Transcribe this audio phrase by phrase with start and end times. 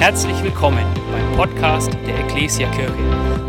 [0.00, 2.96] Herzlich willkommen beim Podcast der Ecclesia Kirche.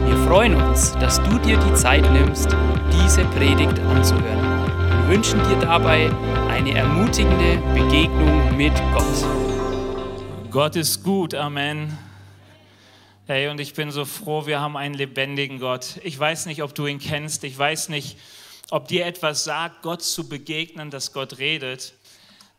[0.06, 2.50] Wir freuen uns, dass du dir die Zeit nimmst,
[2.92, 6.12] diese Predigt anzuhören und wünschen dir dabei
[6.50, 10.52] eine ermutigende Begegnung mit Gott.
[10.52, 11.98] Gott ist gut, Amen.
[13.28, 16.02] Hey, und ich bin so froh, wir haben einen lebendigen Gott.
[16.04, 17.46] Ich weiß nicht, ob du ihn kennst.
[17.46, 18.18] Ich weiß nicht,
[18.72, 21.94] ob dir etwas sagt, Gott zu begegnen, dass Gott redet.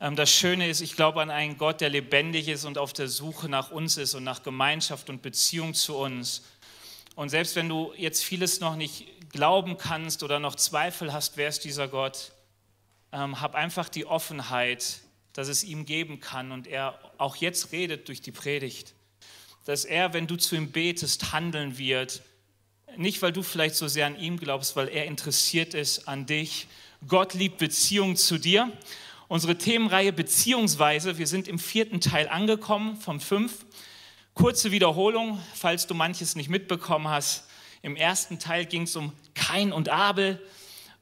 [0.03, 3.09] Ähm, das Schöne ist, ich glaube an einen Gott, der lebendig ist und auf der
[3.09, 6.43] Suche nach uns ist und nach Gemeinschaft und Beziehung zu uns.
[7.15, 11.49] Und selbst wenn du jetzt vieles noch nicht glauben kannst oder noch Zweifel hast, wer
[11.49, 12.33] ist dieser Gott,
[13.13, 15.01] ähm, hab einfach die Offenheit,
[15.35, 18.95] dass es ihm geben kann und er auch jetzt redet durch die Predigt.
[19.67, 22.23] Dass er, wenn du zu ihm betest, handeln wird.
[22.97, 26.67] Nicht, weil du vielleicht so sehr an ihm glaubst, weil er interessiert ist an dich.
[27.07, 28.71] Gott liebt Beziehung zu dir
[29.33, 33.65] unsere Themenreihe beziehungsweise, wir sind im vierten Teil angekommen von fünf.
[34.35, 37.47] Kurze Wiederholung, falls du manches nicht mitbekommen hast.
[37.81, 40.39] Im ersten Teil ging es um Kain und Abel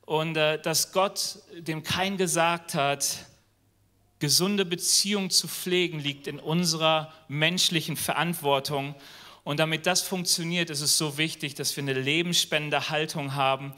[0.07, 3.27] und äh, dass Gott dem Kain gesagt hat,
[4.21, 8.95] gesunde Beziehung zu pflegen liegt in unserer menschlichen Verantwortung.
[9.43, 13.75] Und damit das funktioniert, ist es so wichtig, dass wir eine lebensspendende Haltung haben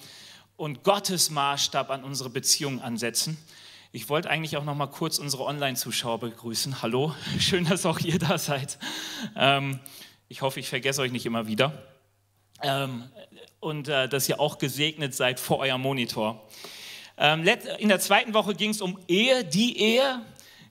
[0.58, 3.38] und Gottes Maßstab an unsere Beziehung ansetzen.
[3.94, 6.80] Ich wollte eigentlich auch noch mal kurz unsere Online-Zuschauer begrüßen.
[6.80, 8.78] Hallo, schön, dass auch ihr da seid.
[9.36, 9.80] Ähm,
[10.30, 11.86] ich hoffe, ich vergesse euch nicht immer wieder.
[12.62, 13.04] Ähm,
[13.60, 16.48] und äh, dass ihr auch gesegnet seid vor eurem Monitor.
[17.18, 17.46] Ähm,
[17.80, 20.22] in der zweiten Woche ging es um Ehe, die Ehe,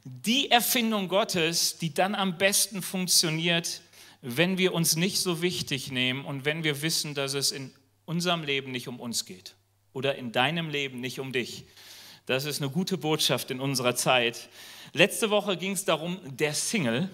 [0.04, 3.82] die Erfindung Gottes, die dann am besten funktioniert,
[4.24, 7.72] wenn wir uns nicht so wichtig nehmen und wenn wir wissen, dass es in
[8.06, 9.54] unserem Leben nicht um uns geht
[9.94, 11.66] oder in deinem Leben nicht um dich,
[12.26, 14.50] das ist eine gute Botschaft in unserer Zeit.
[14.94, 17.10] Letzte Woche ging es darum, der Single.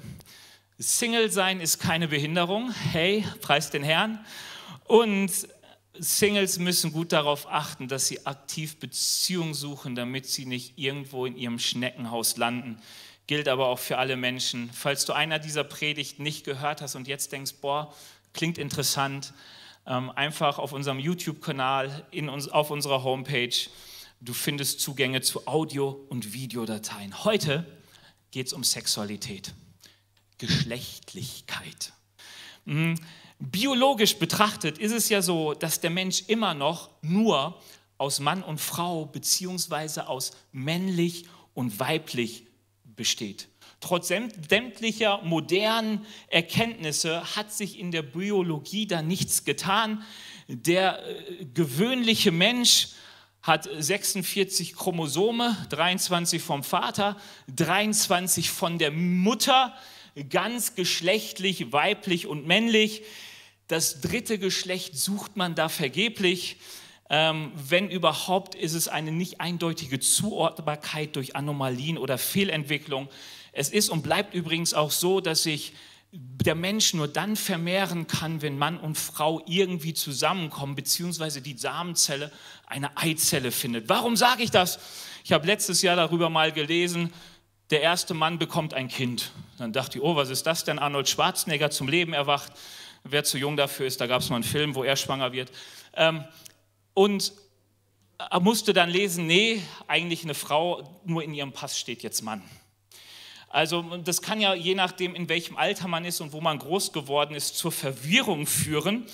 [0.78, 2.72] Single sein ist keine Behinderung.
[2.72, 4.24] Hey, preis den Herrn.
[4.86, 5.32] Und
[5.94, 11.36] Singles müssen gut darauf achten, dass sie aktiv Beziehung suchen, damit sie nicht irgendwo in
[11.36, 12.80] ihrem Schneckenhaus landen.
[13.26, 14.70] Gilt aber auch für alle Menschen.
[14.74, 17.94] Falls du einer dieser Predigten nicht gehört hast und jetzt denkst, boah,
[18.34, 19.34] klingt interessant,
[19.86, 22.06] ähm, einfach auf unserem YouTube-Kanal,
[22.52, 23.56] auf unserer Homepage
[24.20, 27.24] Du findest Zugänge zu Audio- und Videodateien.
[27.24, 27.66] Heute
[28.32, 29.54] geht es um Sexualität,
[30.40, 31.94] Geschlechtlichkeit.
[32.66, 33.00] Mhm.
[33.40, 37.62] Biologisch betrachtet ist es ja so, dass der Mensch immer noch nur
[38.00, 42.48] aus Mann und Frau beziehungsweise aus männlich und weiblich
[42.84, 43.48] besteht.
[43.80, 50.04] Trotz sämtlicher modernen Erkenntnisse hat sich in der Biologie da nichts getan.
[50.48, 52.90] Der äh, gewöhnliche Mensch
[53.48, 57.16] hat 46 Chromosome, 23 vom Vater,
[57.56, 59.74] 23 von der Mutter,
[60.30, 63.04] ganz geschlechtlich, weiblich und männlich.
[63.70, 66.58] Das dritte Geschlecht sucht man da vergeblich.
[67.10, 73.08] Ähm, wenn überhaupt, ist es eine nicht eindeutige Zuordnbarkeit durch Anomalien oder Fehlentwicklung.
[73.54, 75.72] Es ist und bleibt übrigens auch so, dass sich
[76.12, 82.32] der Mensch nur dann vermehren kann, wenn Mann und Frau irgendwie zusammenkommen, beziehungsweise die Samenzelle
[82.66, 83.90] eine Eizelle findet.
[83.90, 84.80] Warum sage ich das?
[85.26, 87.12] Ich habe letztes Jahr darüber mal gelesen,
[87.70, 89.32] der erste Mann bekommt ein Kind.
[89.58, 90.80] Dann dachte ich, oh, was ist das denn?
[90.80, 92.54] Arnold Schwarzenegger zum Leben erwacht.
[93.04, 95.52] Wer zu jung dafür ist, da gab es mal einen Film, wo er schwanger wird.
[95.94, 96.24] Ähm,
[96.94, 97.34] und
[98.18, 102.42] er musste dann lesen, nee, eigentlich eine Frau, nur in ihrem Pass steht jetzt Mann.
[103.50, 106.92] Also das kann ja je nachdem, in welchem Alter man ist und wo man groß
[106.92, 109.06] geworden ist, zur Verwirrung führen.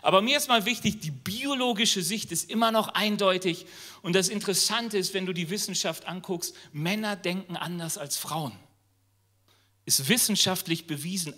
[0.00, 3.66] Aber mir ist mal wichtig, die biologische Sicht ist immer noch eindeutig.
[4.02, 8.52] Und das Interessante ist, wenn du die Wissenschaft anguckst, Männer denken anders als Frauen.
[9.84, 11.34] Ist wissenschaftlich bewiesen.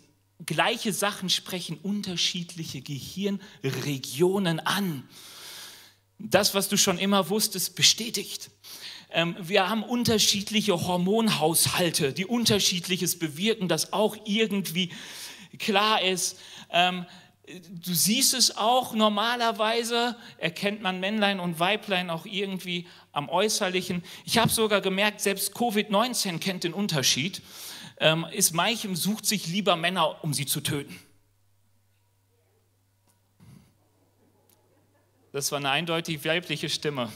[0.46, 5.06] Gleiche Sachen sprechen unterschiedliche Gehirnregionen an.
[6.18, 8.50] Das, was du schon immer wusstest, bestätigt.
[9.14, 14.90] Ähm, wir haben unterschiedliche Hormonhaushalte, die unterschiedliches bewirken, das auch irgendwie
[15.58, 16.40] klar ist.
[16.68, 17.06] Ähm,
[17.46, 24.02] du siehst es auch normalerweise, erkennt man Männlein und Weiblein auch irgendwie am Äußerlichen.
[24.24, 27.40] Ich habe sogar gemerkt, selbst Covid-19 kennt den Unterschied.
[27.98, 30.98] Ähm, ist manchem sucht sich lieber Männer, um sie zu töten.
[35.30, 37.12] Das war eine eindeutig weibliche Stimme.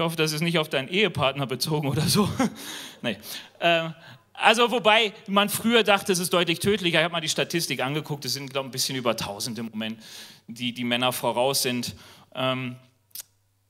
[0.00, 2.26] Ich hoffe, das ist nicht auf deinen Ehepartner bezogen oder so.
[3.02, 3.18] nee.
[3.60, 3.92] Ähm,
[4.32, 7.00] also wobei man früher dachte, es ist deutlich tödlicher.
[7.00, 8.24] Ich habe mal die Statistik angeguckt.
[8.24, 10.02] Es sind, glaube ich, ein bisschen über 1000 im Moment,
[10.46, 11.94] die die Männer voraus sind.
[12.34, 12.76] Ähm,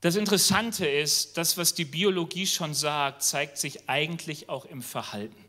[0.02, 5.44] das Interessante ist, das, was die Biologie schon sagt, zeigt sich eigentlich auch im Verhalten.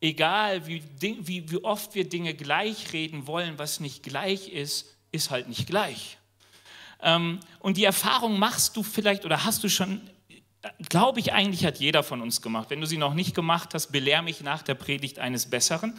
[0.00, 5.32] egal wie, wie, wie oft wir Dinge gleich reden wollen, was nicht gleich ist, ist
[5.32, 6.18] halt nicht gleich.
[7.02, 10.00] Ähm, und die Erfahrung machst du vielleicht oder hast du schon,
[10.88, 12.70] glaube ich, eigentlich hat jeder von uns gemacht.
[12.70, 15.98] Wenn du sie noch nicht gemacht hast, belehr mich nach der Predigt eines Besseren.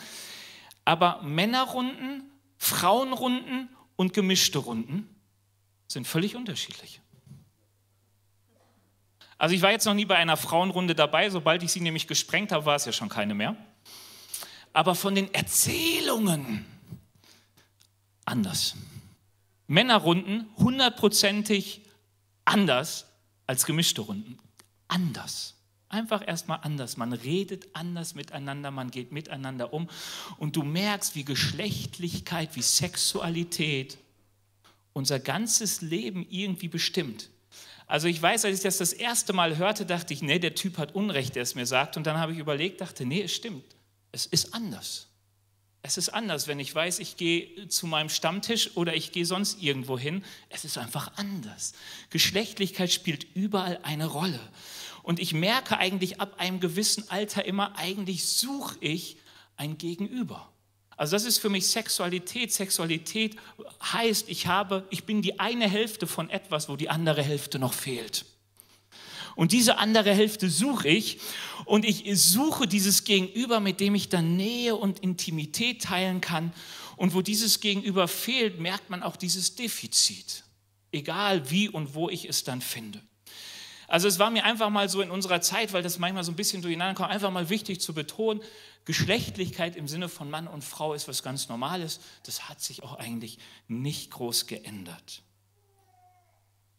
[0.85, 2.23] Aber Männerrunden,
[2.57, 5.09] Frauenrunden und gemischte Runden
[5.88, 7.01] sind völlig unterschiedlich.
[9.38, 12.53] Also ich war jetzt noch nie bei einer Frauenrunde dabei, sobald ich sie nämlich gesprengt
[12.53, 13.57] habe, war es ja schon keine mehr.
[14.71, 16.65] Aber von den Erzählungen
[18.25, 18.75] anders.
[19.73, 21.81] Männerrunden hundertprozentig
[22.45, 23.07] anders
[23.47, 24.37] als gemischte Runden.
[24.87, 25.55] Anders.
[25.89, 26.97] Einfach erstmal anders.
[26.97, 29.89] Man redet anders miteinander, man geht miteinander um
[30.37, 33.97] und du merkst, wie Geschlechtlichkeit, wie Sexualität
[34.93, 37.29] unser ganzes Leben irgendwie bestimmt.
[37.87, 40.77] Also ich weiß, als ich das das erste Mal hörte, dachte ich, nee, der Typ
[40.77, 41.97] hat Unrecht, der es mir sagt.
[41.97, 43.75] Und dann habe ich überlegt, dachte, nee, es stimmt.
[44.11, 45.07] Es ist anders.
[45.85, 49.62] Es ist anders, wenn ich weiß, ich gehe zu meinem Stammtisch oder ich gehe sonst
[49.62, 50.24] irgendwo hin.
[50.47, 51.74] Es ist einfach anders.
[52.09, 54.39] Geschlechtlichkeit spielt überall eine Rolle.
[55.03, 59.18] Und ich merke eigentlich ab einem gewissen Alter immer, eigentlich suche ich
[59.57, 60.50] ein Gegenüber.
[60.95, 62.53] Also das ist für mich Sexualität.
[62.53, 63.36] Sexualität
[63.81, 67.74] heißt, ich habe, ich bin die eine Hälfte von etwas, wo die andere Hälfte noch
[67.74, 68.25] fehlt.
[69.35, 71.19] Und diese andere Hälfte suche ich
[71.65, 76.53] und ich suche dieses Gegenüber, mit dem ich dann Nähe und Intimität teilen kann.
[76.95, 80.44] Und wo dieses Gegenüber fehlt, merkt man auch dieses Defizit,
[80.91, 83.01] egal wie und wo ich es dann finde.
[83.88, 86.36] Also es war mir einfach mal so in unserer Zeit, weil das manchmal so ein
[86.36, 88.41] bisschen durcheinander kommt, einfach mal wichtig zu betonen,
[88.86, 92.00] Geschlechtlichkeit im Sinne von Mann und Frau ist was ganz Normales.
[92.24, 93.38] Das hat sich auch eigentlich
[93.68, 95.21] nicht groß geändert.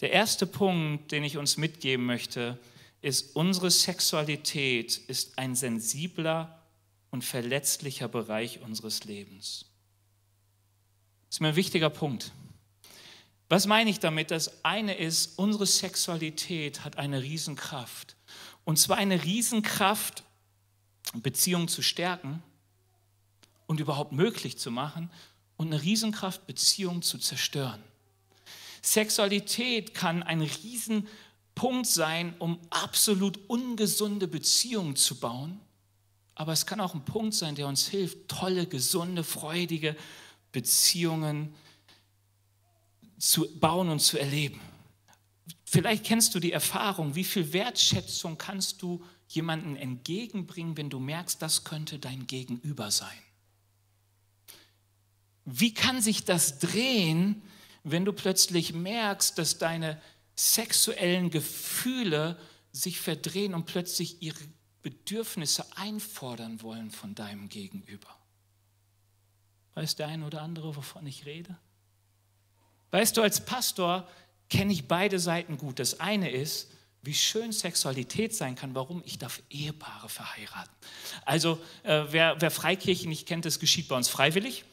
[0.01, 2.59] Der erste Punkt, den ich uns mitgeben möchte,
[3.01, 6.63] ist, unsere Sexualität ist ein sensibler
[7.11, 9.67] und verletzlicher Bereich unseres Lebens.
[11.29, 12.33] Das ist mir ein wichtiger Punkt.
[13.49, 14.31] Was meine ich damit?
[14.31, 18.17] Das eine ist, unsere Sexualität hat eine Riesenkraft.
[18.65, 20.25] Und zwar eine Riesenkraft,
[21.15, 22.43] Beziehungen zu stärken
[23.67, 25.11] und überhaupt möglich zu machen
[25.57, 27.83] und eine Riesenkraft, Beziehungen zu zerstören.
[28.85, 35.59] Sexualität kann ein Riesenpunkt sein, um absolut ungesunde Beziehungen zu bauen.
[36.35, 39.97] Aber es kann auch ein Punkt sein, der uns hilft, tolle, gesunde, freudige
[40.53, 41.55] Beziehungen
[43.19, 44.61] zu bauen und zu erleben.
[45.65, 51.41] Vielleicht kennst du die Erfahrung, wie viel Wertschätzung kannst du jemandem entgegenbringen, wenn du merkst,
[51.41, 53.09] das könnte dein Gegenüber sein.
[55.47, 57.43] Wie kann sich das drehen,
[57.85, 60.01] wenn du plötzlich merkst, dass deine
[60.35, 62.39] sexuellen Gefühle
[62.73, 64.43] sich verdrehen und plötzlich ihre
[64.83, 68.09] Bedürfnisse einfordern wollen von deinem Gegenüber.
[69.75, 71.57] Weiß der eine oder andere, wovon ich rede?
[72.91, 74.09] Weißt du, als Pastor
[74.49, 75.79] kenne ich beide Seiten gut.
[75.79, 76.71] Das eine ist,
[77.03, 80.73] wie schön Sexualität sein kann, warum ich darf Ehepaare verheiraten.
[81.25, 84.65] Also äh, wer, wer Freikirchen nicht kennt, das geschieht bei uns freiwillig.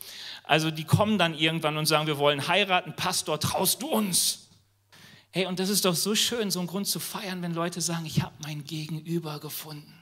[0.43, 4.49] Also die kommen dann irgendwann und sagen, wir wollen heiraten, Pastor, traust du uns?
[5.31, 8.05] Hey, und das ist doch so schön, so ein Grund zu feiern, wenn Leute sagen,
[8.05, 9.93] ich habe mein Gegenüber gefunden.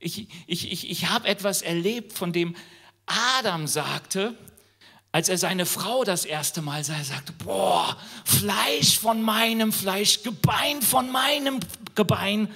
[0.00, 2.56] Ich, ich, ich, ich habe etwas erlebt, von dem
[3.06, 4.34] Adam sagte,
[5.12, 10.22] als er seine Frau das erste Mal sah, er sagte, boah, Fleisch von meinem Fleisch,
[10.22, 11.60] Gebein von meinem
[11.94, 12.48] Gebein.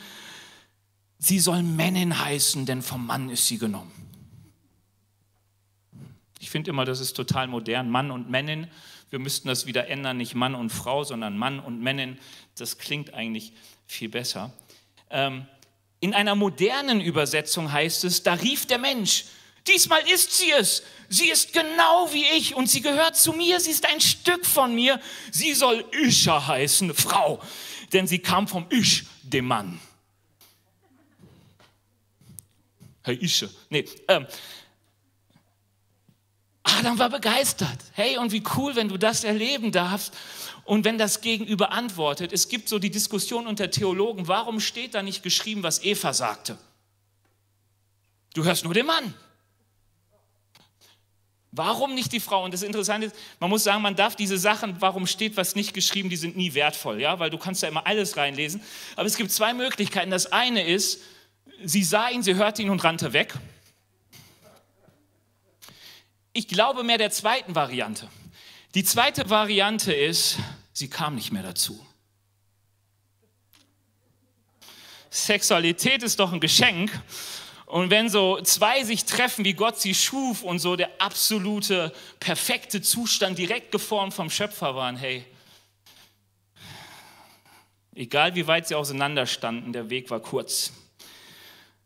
[1.18, 4.01] Sie soll Männin heißen, denn vom Mann ist sie genommen.
[6.42, 7.88] Ich finde immer, das ist total modern.
[7.88, 8.66] Mann und Männin.
[9.10, 12.18] Wir müssten das wieder ändern, nicht Mann und Frau, sondern Mann und Männin.
[12.56, 13.52] Das klingt eigentlich
[13.86, 14.52] viel besser.
[15.08, 15.46] Ähm,
[16.00, 19.26] in einer modernen Übersetzung heißt es, da rief der Mensch,
[19.68, 20.82] diesmal ist sie es.
[21.08, 23.60] Sie ist genau wie ich und sie gehört zu mir.
[23.60, 25.00] Sie ist ein Stück von mir.
[25.30, 27.40] Sie soll Isha heißen, Frau,
[27.92, 29.80] denn sie kam vom Ish, dem Mann.
[33.04, 33.46] Hey, Isha.
[33.70, 34.26] Nee, ähm,
[36.78, 37.78] Adam war begeistert.
[37.92, 40.14] Hey, und wie cool, wenn du das erleben darfst
[40.64, 42.32] und wenn das Gegenüber antwortet.
[42.32, 46.58] Es gibt so die Diskussion unter Theologen, warum steht da nicht geschrieben, was Eva sagte?
[48.34, 49.14] Du hörst nur den Mann.
[51.54, 52.44] Warum nicht die Frau?
[52.44, 55.74] Und das Interessante ist, man muss sagen, man darf diese Sachen, warum steht was nicht
[55.74, 58.62] geschrieben, die sind nie wertvoll, ja, weil du kannst ja immer alles reinlesen.
[58.96, 60.10] Aber es gibt zwei Möglichkeiten.
[60.10, 61.02] Das eine ist,
[61.62, 63.34] sie sah ihn, sie hörte ihn und rannte weg.
[66.32, 68.08] Ich glaube mehr der zweiten Variante.
[68.74, 70.38] Die zweite Variante ist,
[70.72, 71.84] sie kam nicht mehr dazu.
[75.10, 76.90] Sexualität ist doch ein Geschenk
[77.72, 82.82] Und wenn so zwei sich treffen, wie Gott sie schuf und so der absolute, perfekte
[82.82, 85.24] Zustand direkt geformt vom Schöpfer waren, hey,
[87.94, 90.74] egal wie weit sie auseinanderstanden, der Weg war kurz.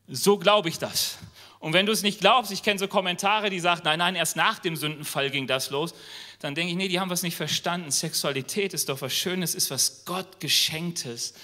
[0.08, 1.18] So glaube ich das.
[1.58, 4.36] Und wenn du es nicht glaubst, ich kenne so Kommentare, die sagen, nein, nein, erst
[4.36, 5.94] nach dem Sündenfall ging das los,
[6.38, 7.90] dann denke ich, nee, die haben was nicht verstanden.
[7.90, 11.34] Sexualität ist doch was Schönes, ist was Gott geschenktes,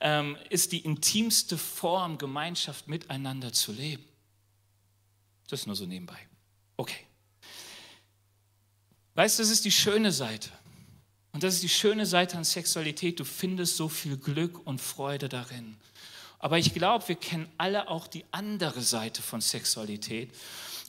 [0.00, 4.04] ähm, ist die intimste Form, Gemeinschaft miteinander zu leben.
[5.48, 6.18] Das nur so nebenbei.
[6.76, 7.06] Okay.
[9.14, 10.50] Weißt du, das ist die schöne Seite.
[11.32, 13.20] Und das ist die schöne Seite an Sexualität.
[13.20, 15.76] Du findest so viel Glück und Freude darin.
[16.46, 20.30] Aber ich glaube, wir kennen alle auch die andere Seite von Sexualität.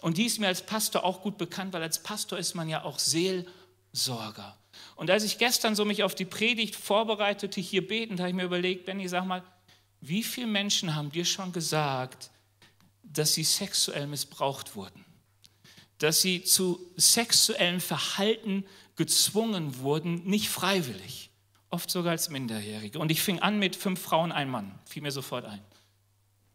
[0.01, 2.83] Und die ist mir als Pastor auch gut bekannt, weil als Pastor ist man ja
[2.83, 4.55] auch Seelsorger.
[4.95, 8.43] Und als ich gestern so mich auf die Predigt vorbereitete, hier betend, habe ich mir
[8.43, 9.41] überlegt, Benny, sag mal,
[9.99, 12.29] wie viele Menschen haben dir schon gesagt,
[13.01, 15.05] dass sie sexuell missbraucht wurden?
[15.97, 18.63] Dass sie zu sexuellem Verhalten
[18.95, 21.26] gezwungen wurden, nicht freiwillig?
[21.69, 23.00] Oft sogar als Minderjährige.
[23.00, 25.62] Und ich fing an mit fünf Frauen, ein Mann, fiel mir sofort ein.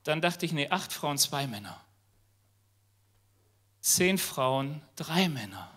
[0.04, 1.80] Dann dachte ich, nee, acht Frauen, zwei Männer.
[3.80, 5.70] Zehn Frauen, drei Männer.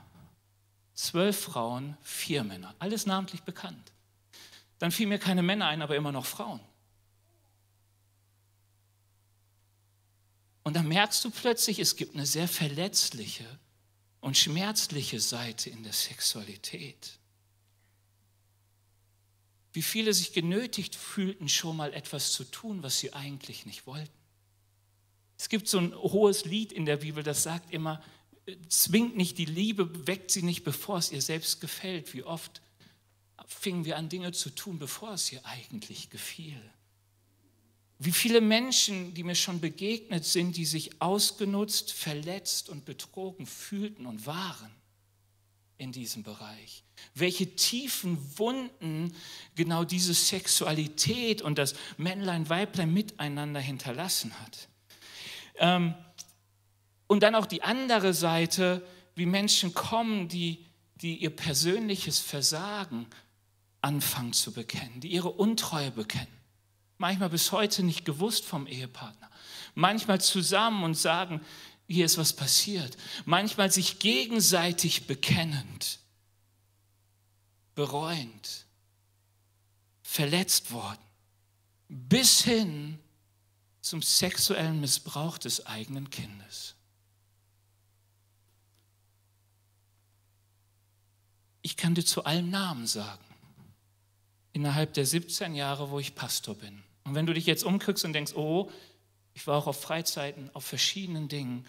[0.93, 2.73] Zwölf Frauen, vier Männer.
[2.79, 3.91] Alles namentlich bekannt.
[4.79, 6.59] Dann fiel mir keine Männer ein, aber immer noch Frauen.
[10.63, 13.45] Und dann merkst du plötzlich, es gibt eine sehr verletzliche
[14.19, 17.19] und schmerzliche Seite in der Sexualität
[19.75, 24.09] wie viele sich genötigt fühlten, schon mal etwas zu tun, was sie eigentlich nicht wollten.
[25.37, 28.01] Es gibt so ein hohes Lied in der Bibel, das sagt immer,
[28.69, 32.13] zwingt nicht die Liebe, weckt sie nicht, bevor es ihr selbst gefällt.
[32.13, 32.61] Wie oft
[33.47, 36.61] fingen wir an, Dinge zu tun, bevor es ihr eigentlich gefiel.
[37.99, 44.05] Wie viele Menschen, die mir schon begegnet sind, die sich ausgenutzt, verletzt und betrogen fühlten
[44.05, 44.71] und waren
[45.77, 46.83] in diesem Bereich.
[47.13, 49.15] Welche tiefen Wunden
[49.55, 54.67] genau diese Sexualität und das Männlein-Weiblein miteinander hinterlassen hat.
[55.57, 55.93] Ähm,
[57.07, 60.65] und dann auch die andere Seite, wie Menschen kommen, die,
[60.95, 63.05] die ihr persönliches Versagen
[63.81, 66.27] anfangen zu bekennen, die ihre Untreue bekennen.
[66.97, 69.29] Manchmal bis heute nicht gewusst vom Ehepartner.
[69.75, 71.41] Manchmal zusammen und sagen,
[71.87, 72.97] hier ist was passiert.
[73.25, 75.99] Manchmal sich gegenseitig bekennend,
[77.75, 78.65] bereuend,
[80.01, 81.01] verletzt worden,
[81.87, 82.99] bis hin
[83.81, 86.75] zum sexuellen Missbrauch des eigenen Kindes.
[91.61, 93.23] Ich kann dir zu allem Namen sagen,
[94.53, 96.83] innerhalb der 17 Jahre, wo ich Pastor bin.
[97.03, 98.71] Und wenn du dich jetzt umguckst und denkst, oh,
[99.35, 101.65] ich war auch auf Freizeiten, auf verschiedenen Dingen.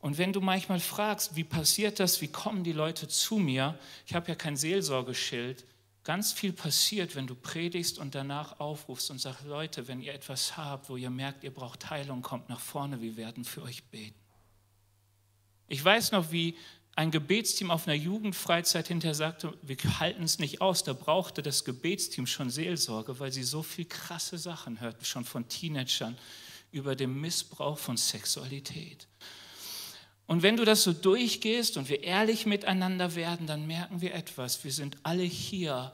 [0.00, 4.14] Und wenn du manchmal fragst, wie passiert das, wie kommen die Leute zu mir, ich
[4.14, 5.64] habe ja kein Seelsorgeschild,
[6.04, 10.56] ganz viel passiert, wenn du predigst und danach aufrufst und sagst, Leute, wenn ihr etwas
[10.56, 14.20] habt, wo ihr merkt, ihr braucht Heilung, kommt nach vorne, wir werden für euch beten.
[15.66, 16.56] Ich weiß noch, wie
[16.94, 21.64] ein Gebetsteam auf einer Jugendfreizeit hinterher sagte, wir halten es nicht aus, da brauchte das
[21.64, 26.16] Gebetsteam schon Seelsorge, weil sie so viel krasse Sachen hörten, schon von Teenagern,
[26.76, 29.08] über den Missbrauch von Sexualität.
[30.26, 34.62] Und wenn du das so durchgehst und wir ehrlich miteinander werden, dann merken wir etwas.
[34.62, 35.92] Wir sind alle hier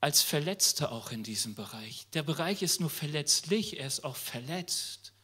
[0.00, 2.06] als Verletzte auch in diesem Bereich.
[2.12, 5.14] Der Bereich ist nur verletzlich, er ist auch verletzt.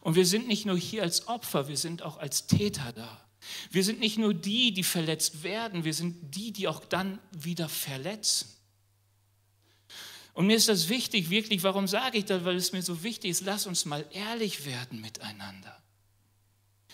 [0.00, 3.24] Und wir sind nicht nur hier als Opfer, wir sind auch als Täter da.
[3.70, 7.68] Wir sind nicht nur die, die verletzt werden, wir sind die, die auch dann wieder
[7.68, 8.48] verletzen.
[10.38, 12.44] Und mir ist das wichtig, wirklich, warum sage ich das?
[12.44, 15.76] Weil es mir so wichtig ist, lass uns mal ehrlich werden miteinander.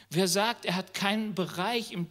[0.09, 2.07] Wer sagt, er hat keinen Bereich im,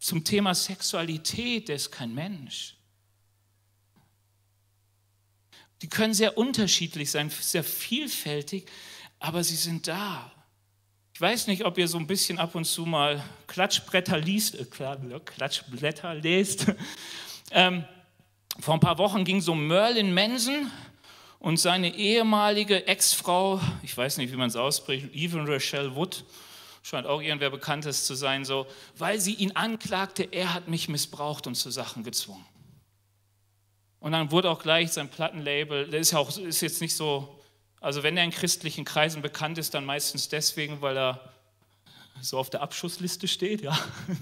[0.00, 2.74] zum Thema Sexualität, der ist kein Mensch.
[5.82, 8.68] Die können sehr unterschiedlich sein, sehr vielfältig,
[9.20, 10.32] aber sie sind da.
[11.14, 14.64] Ich weiß nicht, ob ihr so ein bisschen ab und zu mal Klatschbretter liest, äh,
[14.64, 16.66] Klatschblätter lest.
[17.52, 17.84] ähm,
[18.60, 20.70] vor ein paar Wochen ging um Merlin Manson
[21.38, 26.24] und seine ehemalige Ex-Frau, ich weiß nicht, wie man es ausspricht, Even Rachel Wood,
[26.82, 31.46] scheint auch irgendwer Bekanntes zu sein, so, weil sie ihn anklagte, er hat mich missbraucht
[31.46, 32.44] und zu Sachen gezwungen.
[33.98, 37.40] Und dann wurde auch gleich sein Plattenlabel, der ist ja auch ist jetzt nicht so,
[37.80, 41.32] also wenn er in christlichen Kreisen bekannt ist, dann meistens deswegen, weil er
[42.20, 43.78] so auf der Abschussliste steht, ja,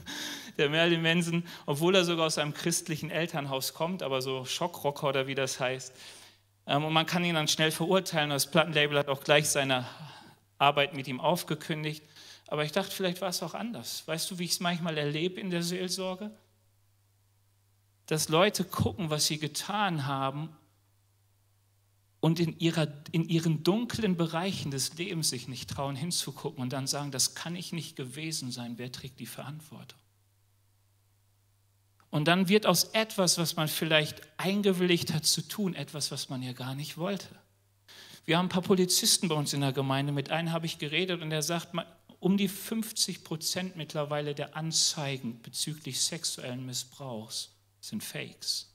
[0.59, 5.27] der Merlin Manson, obwohl er sogar aus einem christlichen Elternhaus kommt, aber so Schockrocker oder
[5.27, 5.93] wie das heißt.
[6.67, 8.31] Ähm, und man kann ihn dann schnell verurteilen.
[8.31, 9.87] Das Plattenlabel hat auch gleich seine,
[10.59, 12.05] Arbeit mit ihm aufgekündigt.
[12.47, 14.07] Aber ich dachte, vielleicht war es auch anders.
[14.07, 16.31] Weißt du, wie ich es manchmal erlebe in der Seelsorge?
[18.07, 20.55] Dass Leute gucken, was sie getan haben
[22.25, 26.87] und in, ihrer, in ihren dunklen Bereichen des Lebens sich nicht trauen hinzugucken und dann
[26.87, 29.99] sagen, das kann ich nicht gewesen sein, wer trägt die Verantwortung?
[32.09, 36.43] Und dann wird aus etwas, was man vielleicht eingewilligt hat zu tun, etwas, was man
[36.43, 37.29] ja gar nicht wollte.
[38.25, 41.21] Wir haben ein paar Polizisten bei uns in der Gemeinde, mit einem habe ich geredet
[41.21, 41.77] und er sagt,
[42.21, 47.51] um die 50 Prozent mittlerweile der Anzeigen bezüglich sexuellen Missbrauchs
[47.83, 48.74] sind Fakes.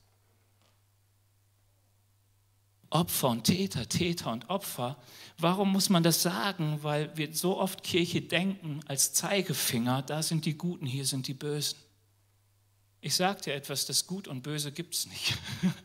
[2.90, 4.96] Opfer und Täter, Täter und Opfer.
[5.38, 6.80] Warum muss man das sagen?
[6.82, 11.34] Weil wir so oft Kirche denken als Zeigefinger, da sind die Guten, hier sind die
[11.34, 11.78] Bösen.
[13.00, 15.38] Ich sage dir etwas, das Gut und Böse gibt es nicht.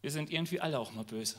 [0.00, 1.36] Wir sind irgendwie alle auch mal böse.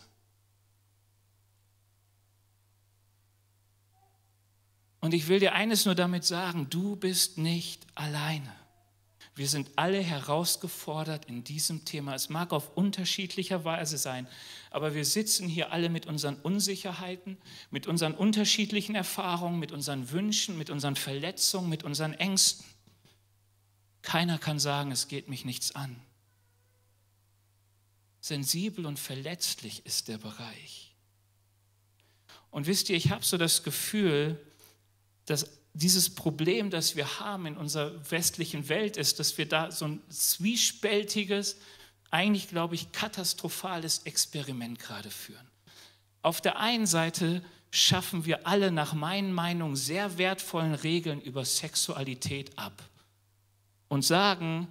[5.02, 8.63] Und ich will dir eines nur damit sagen, du bist nicht alleine.
[9.36, 12.14] Wir sind alle herausgefordert in diesem Thema.
[12.14, 14.28] Es mag auf unterschiedlicher Weise sein,
[14.70, 17.38] aber wir sitzen hier alle mit unseren Unsicherheiten,
[17.72, 22.66] mit unseren unterschiedlichen Erfahrungen, mit unseren Wünschen, mit unseren Verletzungen, mit unseren Ängsten.
[24.04, 25.96] Keiner kann sagen, es geht mich nichts an.
[28.20, 30.96] Sensibel und verletzlich ist der Bereich.
[32.52, 34.40] Und wisst ihr, ich habe so das Gefühl,
[35.26, 39.86] dass dieses Problem, das wir haben in unserer westlichen Welt, ist, dass wir da so
[39.86, 41.58] ein zwiespältiges,
[42.12, 45.48] eigentlich glaube ich katastrophales Experiment gerade führen.
[46.22, 52.58] Auf der einen Seite schaffen wir alle nach meinen Meinungen sehr wertvollen Regeln über Sexualität
[52.58, 52.84] ab
[53.88, 54.68] und sagen,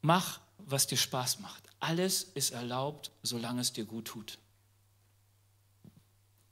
[0.00, 1.62] mach, was dir Spaß macht.
[1.80, 4.38] Alles ist erlaubt, solange es dir gut tut.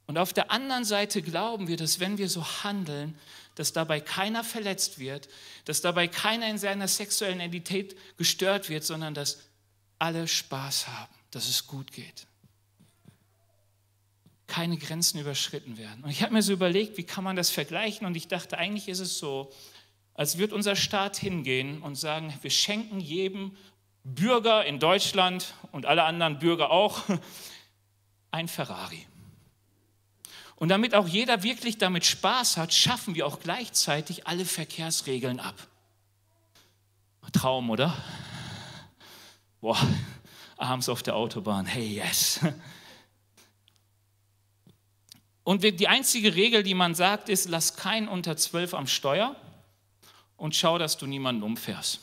[0.06, 3.18] Und auf der anderen Seite glauben wir, dass wenn wir so handeln,
[3.54, 5.28] dass dabei keiner verletzt wird,
[5.64, 9.38] dass dabei keiner in seiner sexuellen Identität gestört wird, sondern dass
[9.99, 12.26] alle Spaß haben, dass es gut geht.
[14.47, 16.04] Keine Grenzen überschritten werden.
[16.04, 18.06] Und ich habe mir so überlegt, wie kann man das vergleichen?
[18.06, 19.50] Und ich dachte, eigentlich ist es so,
[20.12, 23.56] als wird unser Staat hingehen und sagen, wir schenken jedem
[24.04, 27.02] Bürger in Deutschland und alle anderen Bürger auch
[28.30, 29.06] ein Ferrari.
[30.56, 35.54] Und damit auch jeder wirklich damit Spaß hat, schaffen wir auch gleichzeitig alle Verkehrsregeln ab.
[37.32, 37.97] Traum, oder?
[39.60, 39.78] Boah,
[40.56, 42.40] abends auf der Autobahn, hey, yes.
[45.43, 49.36] Und die einzige Regel, die man sagt, ist, lass keinen unter zwölf am Steuer
[50.36, 52.00] und schau, dass du niemanden umfährst.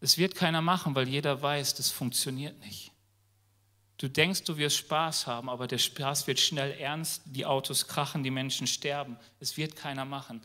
[0.00, 2.91] Es wird keiner machen, weil jeder weiß, das funktioniert nicht.
[4.02, 8.24] Du denkst, du wirst Spaß haben, aber der Spaß wird schnell ernst, die Autos krachen,
[8.24, 9.16] die Menschen sterben.
[9.38, 10.42] Es wird keiner machen.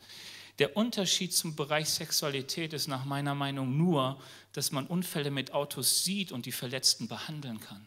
[0.60, 6.04] Der Unterschied zum Bereich Sexualität ist nach meiner Meinung nur, dass man Unfälle mit Autos
[6.04, 7.84] sieht und die Verletzten behandeln kann.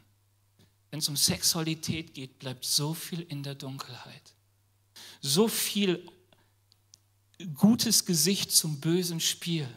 [0.89, 4.33] Wenn es um Sexualität geht, bleibt so viel in der Dunkelheit.
[5.21, 6.05] So viel
[7.55, 9.69] gutes Gesicht zum bösen Spiel.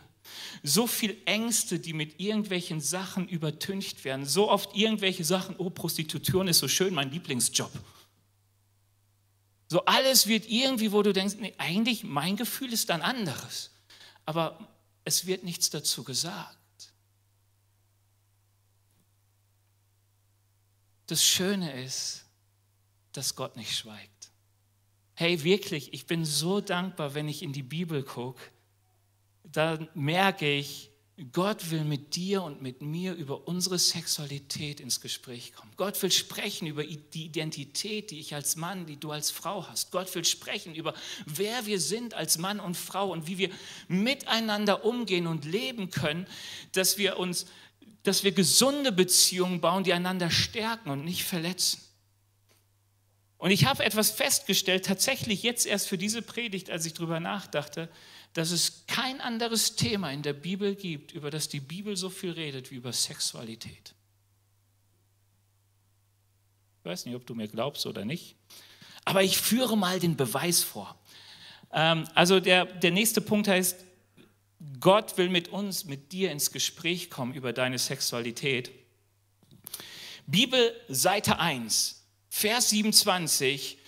[0.62, 4.27] So viel Ängste, die mit irgendwelchen Sachen übertüncht werden.
[4.27, 7.70] So oft irgendwelche Sachen, oh, Prostitution ist so schön, mein Lieblingsjob.
[9.68, 13.70] So alles wird irgendwie, wo du denkst, nee, eigentlich mein Gefühl ist dann anderes.
[14.25, 14.68] Aber
[15.05, 16.57] es wird nichts dazu gesagt.
[21.07, 22.25] Das Schöne ist,
[23.12, 24.31] dass Gott nicht schweigt.
[25.14, 28.40] Hey, wirklich, ich bin so dankbar, wenn ich in die Bibel gucke.
[29.45, 30.91] Da merke ich,
[31.31, 35.71] Gott will mit dir und mit mir über unsere Sexualität ins Gespräch kommen.
[35.77, 39.93] Gott will sprechen über die Identität, die ich als Mann, die du als Frau hast.
[39.93, 40.93] Gott will sprechen über
[41.25, 43.51] wer wir sind als Mann und Frau und wie wir
[43.87, 46.27] miteinander umgehen und leben können,
[46.73, 47.47] dass wir uns,
[48.03, 51.81] dass wir gesunde Beziehungen bauen, die einander stärken und nicht verletzen.
[53.39, 57.89] Und ich habe etwas festgestellt, tatsächlich jetzt erst für diese Predigt, als ich darüber nachdachte,
[58.35, 62.33] dass es kein anderes Thema in der Bibel gibt, über das die Bibel so viel
[62.33, 63.94] redet wie über Sexualität.
[66.81, 68.35] Ich weiß nicht, ob du mir glaubst oder nicht,
[69.05, 70.99] aber ich führe mal den Beweis vor.
[71.73, 73.85] Ähm, also der, der nächste Punkt heißt,
[74.81, 78.70] Gott will mit uns, mit dir ins Gespräch kommen über deine Sexualität.
[80.27, 82.03] Bibel, Seite 1.
[82.31, 83.79] Vers 27,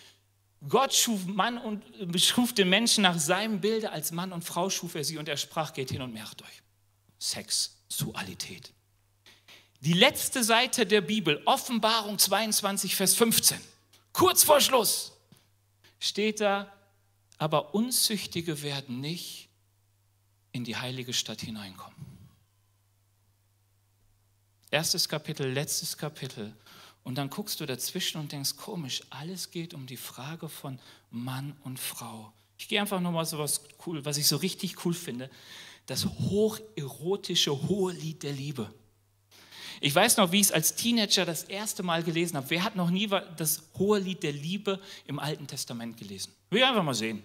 [0.69, 1.85] Gott schuf Mann und
[2.21, 5.37] schuf den Menschen nach seinem Bilde, als Mann und Frau schuf er sie und er
[5.37, 6.63] sprach, geht hin und merkt euch.
[7.19, 8.73] Sexualität.
[9.81, 13.61] Die letzte Seite der Bibel, Offenbarung 22, Vers 15.
[14.13, 15.13] kurz vor Schluss,
[16.01, 16.73] steht da,
[17.39, 19.49] aber Unzüchtige werden nicht
[20.53, 21.97] in die heilige Stadt hineinkommen.
[24.71, 26.55] Erstes Kapitel, letztes Kapitel.
[27.07, 30.81] Und dann guckst du dazwischen und denkst, komisch, alles geht um die Frage von
[31.13, 32.33] Mann und Frau.
[32.59, 35.31] Ich gehe einfach nur mal so was cool, was ich so richtig cool finde.
[35.87, 38.75] Das hocherotische hohe Lied der Liebe.
[39.81, 42.51] Ich weiß noch, wie ich es als Teenager das erste Mal gelesen habe.
[42.51, 46.33] Wer hat noch nie das hohe Lied der Liebe im Alten Testament gelesen?
[46.51, 47.23] Will ich einfach mal sehen.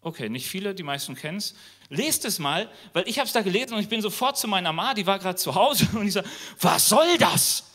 [0.00, 1.54] Okay, nicht viele, die meisten kennen es.
[1.90, 4.72] Lest es mal, weil ich habe es da gelesen und ich bin sofort zu meiner
[4.72, 6.28] Ma, die war gerade zu Hause und ich sage,
[6.58, 7.71] was soll das?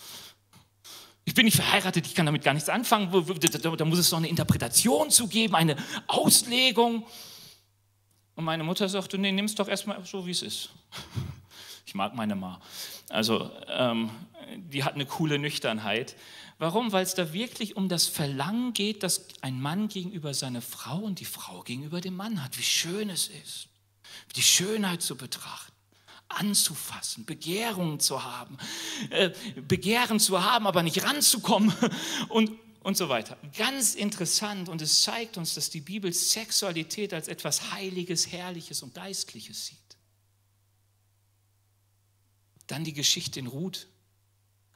[1.27, 3.11] Ich bin nicht verheiratet, ich kann damit gar nichts anfangen.
[3.11, 5.75] Da muss es noch eine Interpretation zugeben, eine
[6.07, 7.05] Auslegung.
[8.35, 10.69] Und meine Mutter sagte, nee, nimm es doch erstmal so, wie es ist.
[11.85, 12.61] Ich mag meine Ma.
[13.09, 14.09] Also, ähm,
[14.55, 16.15] die hat eine coole Nüchternheit.
[16.59, 16.93] Warum?
[16.93, 21.19] Weil es da wirklich um das Verlangen geht, dass ein Mann gegenüber seiner Frau und
[21.19, 22.57] die Frau gegenüber dem Mann hat.
[22.57, 23.67] Wie schön es ist,
[24.37, 25.76] die Schönheit zu betrachten
[26.29, 28.57] anzufassen, Begehrungen zu haben,
[29.09, 29.31] äh,
[29.67, 31.73] Begehren zu haben, aber nicht ranzukommen
[32.29, 33.37] und, und so weiter.
[33.57, 38.93] Ganz interessant und es zeigt uns, dass die Bibel Sexualität als etwas Heiliges, Herrliches und
[38.93, 39.77] Geistliches sieht.
[42.67, 43.87] Dann die Geschichte in Ruth.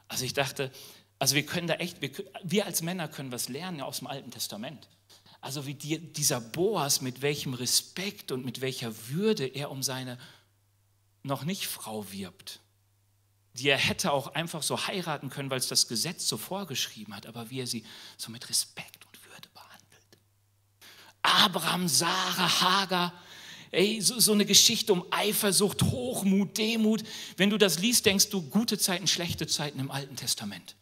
[0.08, 0.72] Also ich dachte,
[1.20, 2.12] also wir können da echt, wir,
[2.44, 4.88] wir als Männer können was lernen aus dem Alten Testament.
[5.42, 10.18] Also wie die, dieser Boas, mit welchem Respekt und mit welcher Würde er um seine
[11.24, 12.60] noch nicht Frau wirbt,
[13.54, 17.26] die er hätte auch einfach so heiraten können, weil es das Gesetz so vorgeschrieben hat,
[17.26, 17.84] aber wie er sie
[18.18, 20.18] so mit Respekt und Würde behandelt.
[21.22, 23.14] Abraham, Sarah, Hagar,
[23.72, 27.04] ey, so, so eine Geschichte um Eifersucht, Hochmut, Demut.
[27.38, 30.76] Wenn du das liest, denkst du gute Zeiten, schlechte Zeiten im Alten Testament.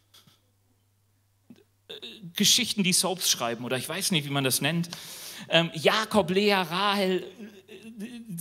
[2.35, 4.89] Geschichten, die Soaps schreiben oder ich weiß nicht, wie man das nennt.
[5.49, 7.58] Ähm, Jakob, Lea, Rahel, äh,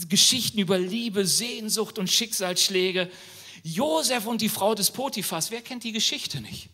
[0.09, 3.11] Geschichten über Liebe, Sehnsucht und Schicksalsschläge.
[3.62, 6.71] Josef und die Frau des Potiphas, wer kennt die Geschichte nicht?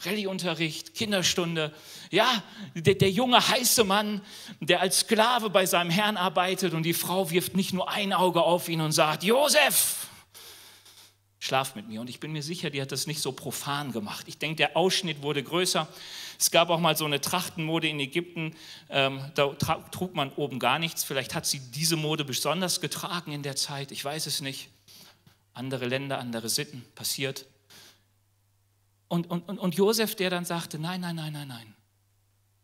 [0.00, 1.74] Rallyeunterricht, Kinderstunde.
[2.10, 2.42] Ja,
[2.74, 4.20] der, der, junge heiße Mann,
[4.60, 8.42] der als Sklave bei seinem Herrn arbeitet und die Frau wirft nicht nur ein Auge
[8.42, 10.07] auf ihn und sagt, Josef,
[11.38, 12.00] schlaf mit mir.
[12.00, 14.26] Und ich bin mir sicher, die hat das nicht so profan gemacht.
[14.28, 15.88] Ich denke, der Ausschnitt wurde größer.
[16.38, 18.54] Es gab auch mal so eine Trachtenmode in Ägypten,
[18.90, 19.54] ähm, da
[19.90, 21.04] trug man oben gar nichts.
[21.04, 24.68] Vielleicht hat sie diese Mode besonders getragen in der Zeit, ich weiß es nicht.
[25.54, 27.46] Andere Länder, andere Sitten, passiert.
[29.08, 31.74] Und, und, und Josef, der dann sagte, nein, nein, nein, nein, nein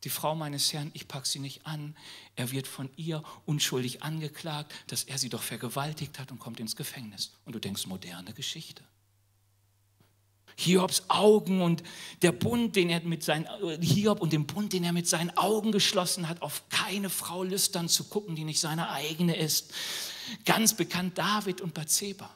[0.04, 1.96] die Frau meines Herrn, ich packe sie nicht an.
[2.36, 6.76] Er wird von ihr unschuldig angeklagt, dass er sie doch vergewaltigt hat und kommt ins
[6.76, 7.32] Gefängnis.
[7.44, 8.82] Und du denkst, moderne Geschichte.
[10.56, 11.82] Hiobs Augen und
[12.22, 13.48] der Bund, den er mit seinen,
[13.80, 17.88] Hiob und dem Bund, den er mit seinen Augen geschlossen hat, auf keine Frau lüstern
[17.88, 19.72] zu gucken, die nicht seine eigene ist.
[20.44, 22.30] Ganz bekannt David und Bathseba.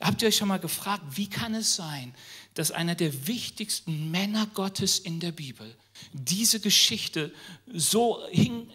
[0.00, 2.14] Habt ihr euch schon mal gefragt, wie kann es sein,
[2.54, 5.74] dass einer der wichtigsten Männer Gottes in der Bibel
[6.12, 7.32] diese Geschichte
[7.66, 8.70] so hing,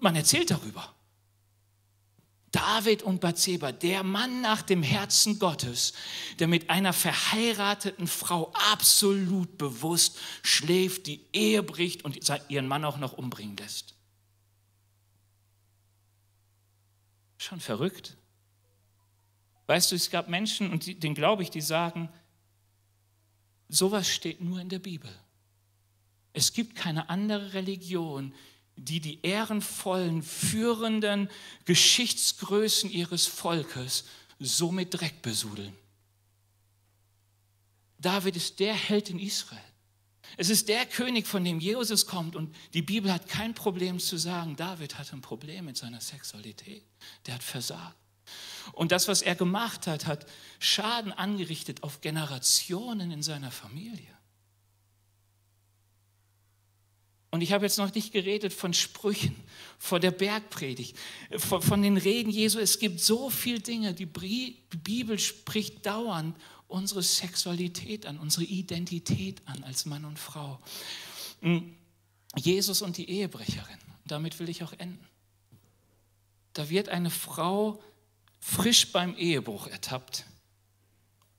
[0.00, 0.94] man erzählt darüber.
[2.54, 5.92] David und Bathseba, der Mann nach dem Herzen Gottes,
[6.38, 12.16] der mit einer verheirateten Frau absolut bewusst schläft, die Ehe bricht und
[12.48, 13.94] ihren Mann auch noch umbringen lässt.
[17.38, 18.16] Schon verrückt.
[19.66, 22.08] Weißt du, es gab Menschen, und denen glaube ich, die sagen,
[23.68, 25.10] sowas steht nur in der Bibel.
[26.34, 28.34] Es gibt keine andere Religion,
[28.76, 31.30] die die ehrenvollen, führenden
[31.64, 34.04] Geschichtsgrößen ihres Volkes
[34.40, 35.74] so mit Dreck besudeln.
[37.98, 39.62] David ist der Held in Israel.
[40.36, 44.16] Es ist der König, von dem Jesus kommt und die Bibel hat kein Problem zu
[44.16, 46.82] sagen, David hat ein Problem mit seiner Sexualität.
[47.26, 47.96] Der hat versagt.
[48.72, 50.26] Und das, was er gemacht hat, hat
[50.58, 54.13] Schaden angerichtet auf Generationen in seiner Familie.
[57.34, 59.34] Und ich habe jetzt noch nicht geredet von Sprüchen,
[59.80, 60.96] von der Bergpredigt,
[61.36, 62.60] von, von den Reden Jesu.
[62.60, 63.92] Es gibt so viele Dinge.
[63.92, 66.36] Die Bibel spricht dauernd
[66.68, 70.60] unsere Sexualität an, unsere Identität an als Mann und Frau.
[71.40, 71.74] Hm,
[72.36, 73.78] Jesus und die Ehebrecherin.
[74.04, 75.04] Damit will ich auch enden.
[76.52, 77.82] Da wird eine Frau
[78.38, 80.24] frisch beim Ehebruch ertappt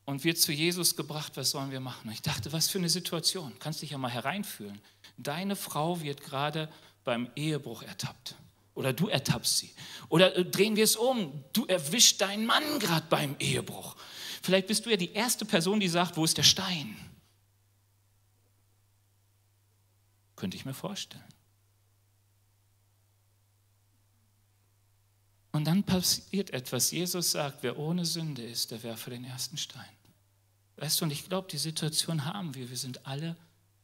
[0.03, 2.10] und wird zu Jesus gebracht, was sollen wir machen?
[2.10, 4.81] Und ich dachte, was für eine Situation, kannst dich ja mal hereinfühlen.
[5.17, 6.69] Deine Frau wird gerade
[7.04, 8.36] beim Ehebruch ertappt.
[8.73, 9.73] Oder du ertappst sie.
[10.10, 13.95] Oder äh, drehen wir es um, du erwischst deinen Mann gerade beim Ehebruch.
[14.41, 16.95] Vielleicht bist du ja die erste Person, die sagt, wo ist der Stein?
[20.36, 21.23] Könnte ich mir vorstellen.
[25.54, 26.91] Und dann passiert etwas.
[26.91, 29.86] Jesus sagt, wer ohne Sünde ist, der werfe den ersten Stein.
[30.75, 32.69] Weißt du, und ich glaube, die Situation haben wir.
[32.69, 33.38] Wir sind alle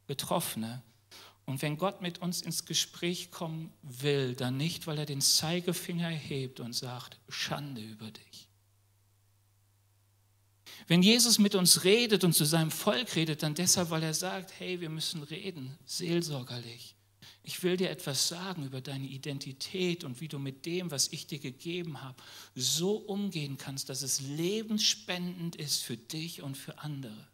[0.05, 0.81] Betroffene.
[1.51, 6.09] Und wenn Gott mit uns ins Gespräch kommen will, dann nicht, weil er den Zeigefinger
[6.09, 8.47] erhebt und sagt, Schande über dich.
[10.87, 14.57] Wenn Jesus mit uns redet und zu seinem Volk redet, dann deshalb, weil er sagt,
[14.61, 16.95] hey, wir müssen reden, seelsorgerlich.
[17.43, 21.27] Ich will dir etwas sagen über deine Identität und wie du mit dem, was ich
[21.27, 22.23] dir gegeben habe,
[22.55, 27.27] so umgehen kannst, dass es lebensspendend ist für dich und für andere.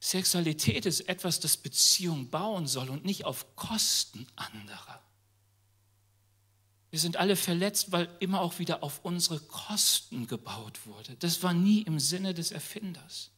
[0.00, 5.02] Sexualität ist etwas, das Beziehung bauen soll und nicht auf Kosten anderer.
[6.90, 11.16] Wir sind alle verletzt, weil immer auch wieder auf unsere Kosten gebaut wurde.
[11.16, 13.30] Das war nie im Sinne des Erfinders.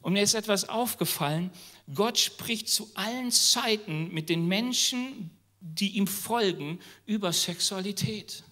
[0.00, 1.52] Und mir ist etwas aufgefallen,
[1.94, 5.30] Gott spricht zu allen Zeiten mit den Menschen,
[5.60, 8.42] die ihm folgen, über Sexualität.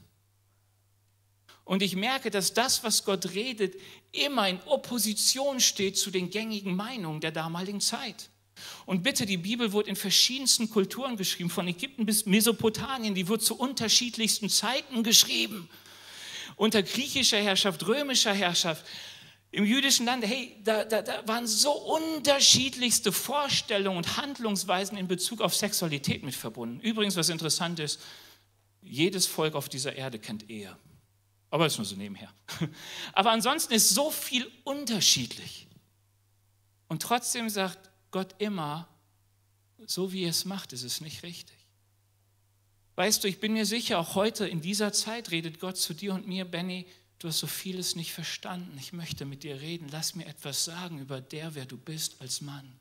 [1.70, 3.80] Und ich merke, dass das, was Gott redet,
[4.10, 8.28] immer in Opposition steht zu den gängigen Meinungen der damaligen Zeit.
[8.86, 13.44] Und bitte, die Bibel wurde in verschiedensten Kulturen geschrieben, von Ägypten bis Mesopotamien, die wurde
[13.44, 15.70] zu unterschiedlichsten Zeiten geschrieben.
[16.56, 18.84] Unter griechischer Herrschaft, römischer Herrschaft,
[19.52, 25.40] im jüdischen Land, hey, da, da, da waren so unterschiedlichste Vorstellungen und Handlungsweisen in Bezug
[25.40, 26.80] auf Sexualität mit verbunden.
[26.80, 28.00] Übrigens, was interessant ist,
[28.82, 30.76] jedes Volk auf dieser Erde kennt Ehe.
[31.50, 32.32] Aber ist nur so nebenher.
[33.12, 35.66] Aber ansonsten ist so viel unterschiedlich.
[36.88, 38.88] Und trotzdem sagt Gott immer,
[39.86, 41.56] so wie er es macht, ist es nicht richtig.
[42.96, 46.12] Weißt du, ich bin mir sicher, auch heute in dieser Zeit redet Gott zu dir
[46.12, 46.86] und mir, Benny,
[47.18, 48.76] du hast so vieles nicht verstanden.
[48.78, 49.88] Ich möchte mit dir reden.
[49.90, 52.78] Lass mir etwas sagen über der, wer du bist als Mann.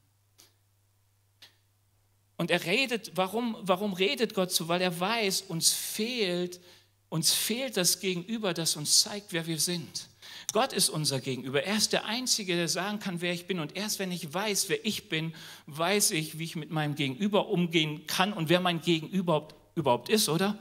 [2.35, 4.67] Und er redet, warum, warum redet Gott so?
[4.67, 6.59] Weil er weiß, uns fehlt,
[7.09, 10.07] uns fehlt das Gegenüber, das uns zeigt, wer wir sind.
[10.51, 11.63] Gott ist unser Gegenüber.
[11.63, 13.59] Er ist der Einzige, der sagen kann, wer ich bin.
[13.59, 15.33] Und erst wenn ich weiß, wer ich bin,
[15.67, 20.27] weiß ich, wie ich mit meinem Gegenüber umgehen kann und wer mein Gegenüber überhaupt ist,
[20.27, 20.57] oder?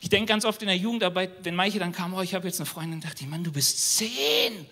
[0.00, 2.60] Ich denke ganz oft in der Jugendarbeit, wenn manche dann kamen, oh, ich habe jetzt
[2.60, 4.66] eine Freundin, dachte ich, Mann, du bist zehn.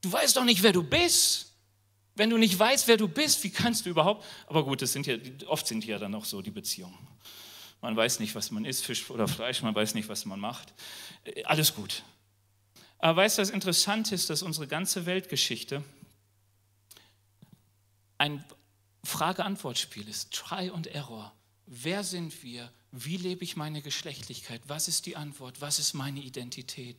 [0.00, 1.52] Du weißt doch nicht, wer du bist.
[2.14, 4.24] Wenn du nicht weißt, wer du bist, wie kannst du überhaupt?
[4.46, 7.11] Aber gut, das sind ja, oft sind ja dann noch so die Beziehungen.
[7.82, 10.72] Man weiß nicht, was man isst, Fisch oder Fleisch, man weiß nicht, was man macht.
[11.24, 12.02] Äh, alles gut.
[12.98, 15.82] Aber weißt du, was interessant ist, dass unsere ganze Weltgeschichte
[18.18, 18.44] ein
[19.04, 21.32] Frage-Antwort-Spiel ist, Try und Error.
[21.66, 22.70] Wer sind wir?
[22.92, 24.62] Wie lebe ich meine Geschlechtlichkeit?
[24.68, 25.60] Was ist die Antwort?
[25.60, 26.96] Was ist meine Identität?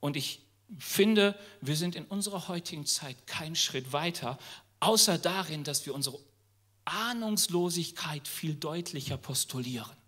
[0.00, 0.40] Und ich
[0.78, 4.38] finde, wir sind in unserer heutigen Zeit keinen Schritt weiter,
[4.80, 6.18] außer darin, dass wir unsere
[6.84, 9.99] Ahnungslosigkeit viel deutlicher postulieren.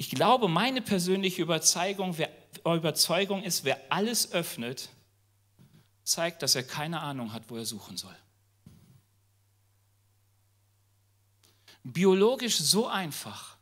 [0.00, 2.30] Ich glaube, meine persönliche Überzeugung, wer,
[2.64, 4.88] Überzeugung ist, wer alles öffnet,
[6.04, 8.16] zeigt, dass er keine Ahnung hat, wo er suchen soll.
[11.82, 13.56] biologisch so einfach.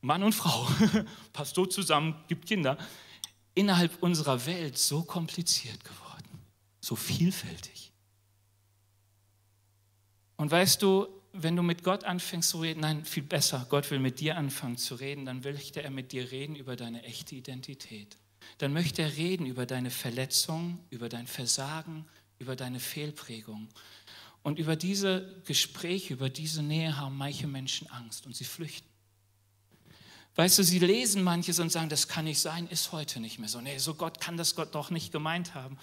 [0.00, 0.66] Mann und Frau,
[1.32, 2.78] passt so zusammen, gibt Kinder,
[3.54, 6.40] innerhalb unserer Welt so kompliziert geworden,
[6.80, 7.92] so vielfältig.
[10.36, 13.98] Und weißt du, wenn du mit Gott anfängst zu reden, nein, viel besser, Gott will
[13.98, 18.16] mit dir anfangen zu reden, dann möchte er mit dir reden über deine echte Identität.
[18.58, 22.04] Dann möchte er reden über deine Verletzung, über dein Versagen,
[22.38, 23.68] über deine Fehlprägung.
[24.42, 28.88] Und über diese Gespräche, über diese Nähe haben manche Menschen Angst und sie flüchten.
[30.36, 33.48] Weißt du, sie lesen manches und sagen, das kann nicht sein, ist heute nicht mehr
[33.48, 33.60] so.
[33.60, 35.76] Nee, so Gott kann das Gott doch nicht gemeint haben.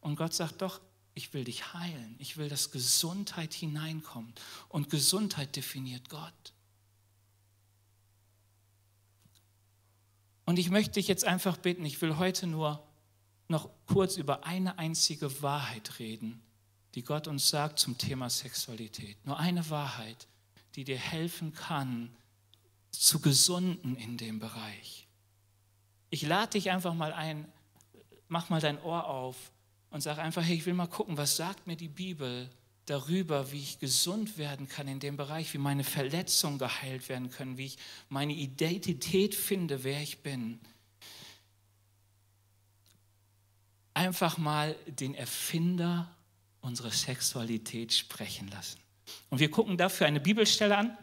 [0.00, 0.80] Und Gott sagt doch,
[1.14, 2.16] ich will dich heilen.
[2.18, 4.40] Ich will, dass Gesundheit hineinkommt.
[4.68, 6.52] Und Gesundheit definiert Gott.
[10.44, 12.86] Und ich möchte dich jetzt einfach bitten, ich will heute nur
[13.48, 16.42] noch kurz über eine einzige Wahrheit reden,
[16.94, 19.24] die Gott uns sagt zum Thema Sexualität.
[19.24, 20.26] Nur eine Wahrheit,
[20.74, 22.14] die dir helfen kann,
[22.90, 25.06] zu gesunden in dem Bereich.
[26.10, 27.50] Ich lade dich einfach mal ein,
[28.28, 29.50] mach mal dein Ohr auf
[29.94, 32.50] und sag einfach, hey, ich will mal gucken, was sagt mir die Bibel
[32.86, 37.58] darüber, wie ich gesund werden kann in dem Bereich, wie meine Verletzungen geheilt werden können,
[37.58, 37.78] wie ich
[38.08, 40.58] meine Identität finde, wer ich bin.
[43.94, 46.12] Einfach mal den Erfinder
[46.60, 48.80] unsere Sexualität sprechen lassen.
[49.30, 50.98] Und wir gucken dafür eine Bibelstelle an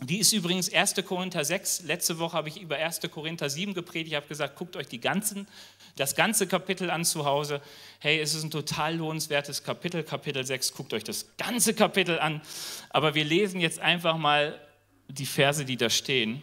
[0.00, 0.94] Die ist übrigens 1.
[1.06, 1.82] Korinther 6.
[1.82, 3.00] Letzte Woche habe ich über 1.
[3.12, 4.08] Korinther 7 gepredigt.
[4.08, 5.46] Ich habe gesagt, guckt euch die ganzen,
[5.94, 7.62] das ganze Kapitel an zu Hause.
[8.00, 10.74] Hey, es ist ein total lohnenswertes Kapitel, Kapitel 6.
[10.74, 12.42] Guckt euch das ganze Kapitel an.
[12.90, 14.60] Aber wir lesen jetzt einfach mal
[15.06, 16.42] die Verse, die da stehen.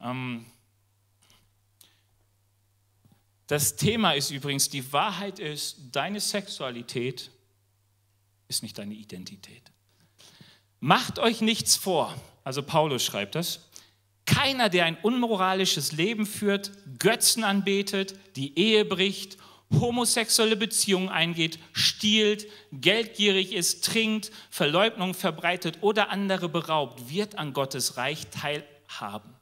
[0.00, 0.44] Ähm,
[3.46, 7.30] das Thema ist übrigens, die Wahrheit ist, deine Sexualität
[8.48, 9.62] ist nicht deine Identität.
[10.80, 13.60] Macht euch nichts vor also Paulus schreibt das,
[14.24, 19.36] keiner, der ein unmoralisches Leben führt, Götzen anbetet, die Ehe bricht,
[19.72, 27.96] homosexuelle Beziehungen eingeht, stiehlt, geldgierig ist, trinkt, Verleugnung verbreitet oder andere beraubt, wird an Gottes
[27.96, 29.34] Reich teilhaben.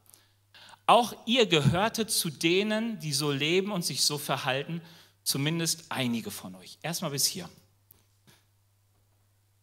[0.87, 4.81] Auch ihr gehörte zu denen, die so leben und sich so verhalten,
[5.23, 6.79] zumindest einige von euch.
[6.83, 7.49] Erstmal bis hier.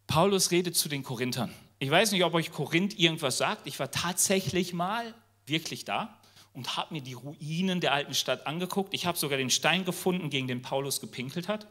[0.06, 1.54] Paulus redet zu den Korinthern.
[1.80, 3.68] Ich weiß nicht, ob euch Korinth irgendwas sagt.
[3.68, 5.14] Ich war tatsächlich mal
[5.46, 6.20] wirklich da
[6.54, 8.94] und habe mir die Ruinen der alten Stadt angeguckt.
[8.94, 11.68] Ich habe sogar den Stein gefunden, gegen den Paulus gepinkelt hat.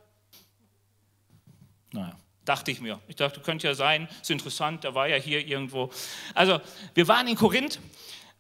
[1.93, 3.01] Naja, dachte ich mir.
[3.09, 5.91] Ich dachte, könnte ja sein, ist interessant, da war ja hier irgendwo.
[6.35, 6.61] Also,
[6.95, 7.81] wir waren in Korinth.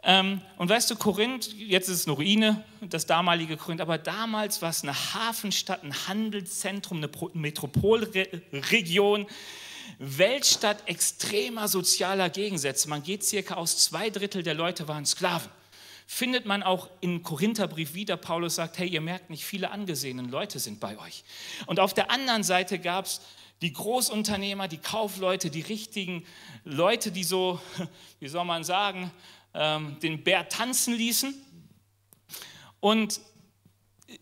[0.05, 4.62] Ähm, und weißt du, Korinth, jetzt ist es eine Ruine, das damalige Korinth, aber damals
[4.62, 9.26] war es eine Hafenstadt, ein Handelszentrum, eine Metropolregion.
[9.99, 12.88] Weltstadt extremer sozialer Gegensätze.
[12.88, 15.51] Man geht circa aus, zwei Drittel der Leute waren Sklaven.
[16.07, 20.61] Findet man auch im Korintherbrief wieder, Paulus sagt, hey, ihr merkt nicht, viele angesehene Leute
[20.61, 21.25] sind bei euch.
[21.66, 23.20] Und auf der anderen Seite gab es
[23.62, 26.25] die Großunternehmer, die Kaufleute, die richtigen
[26.64, 27.61] Leute, die so,
[28.20, 29.11] wie soll man sagen,
[29.55, 31.35] ähm, den Bär tanzen ließen.
[32.81, 33.20] Und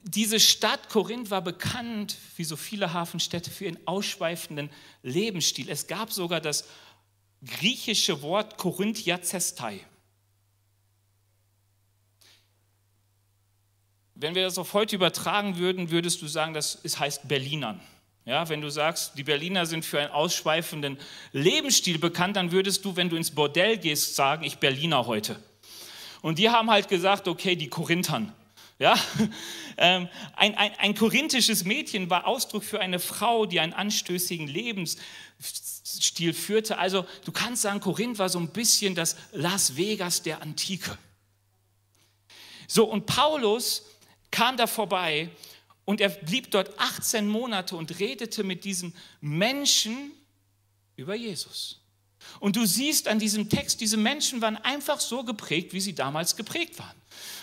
[0.02, 4.70] diese Stadt Korinth war bekannt, wie so viele Hafenstädte, für ihren ausschweifenden
[5.02, 5.68] Lebensstil.
[5.68, 6.64] Es gab sogar das
[7.44, 9.80] griechische Wort Korinthiazestai.
[14.14, 17.80] Wenn wir das auf heute übertragen würden, würdest du sagen, das heißt Berlinern.
[18.24, 20.98] Ja, wenn du sagst, die Berliner sind für einen ausschweifenden
[21.32, 25.38] Lebensstil bekannt, dann würdest du, wenn du ins Bordell gehst, sagen, ich Berliner heute.
[26.22, 28.32] Und die haben halt gesagt, okay, die Korinthern.
[28.84, 28.98] Ja?
[29.76, 36.32] Ähm, ein, ein, ein korinthisches Mädchen war Ausdruck für eine Frau, die einen anstößigen Lebensstil
[36.32, 36.78] führte.
[36.78, 40.96] Also du kannst sagen, Korinth war so ein bisschen das Las Vegas der Antike.
[42.68, 43.82] So, und Paulus
[44.30, 45.28] kam da vorbei
[45.84, 50.12] und er blieb dort 18 Monate und redete mit diesen Menschen
[50.94, 51.80] über Jesus.
[52.38, 56.36] Und du siehst an diesem Text, diese Menschen waren einfach so geprägt, wie sie damals
[56.36, 56.94] geprägt waren.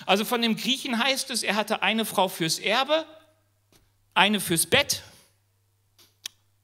[0.06, 3.06] Also von dem Griechen heißt es, er hatte eine Frau fürs Erbe,
[4.14, 5.04] eine fürs Bett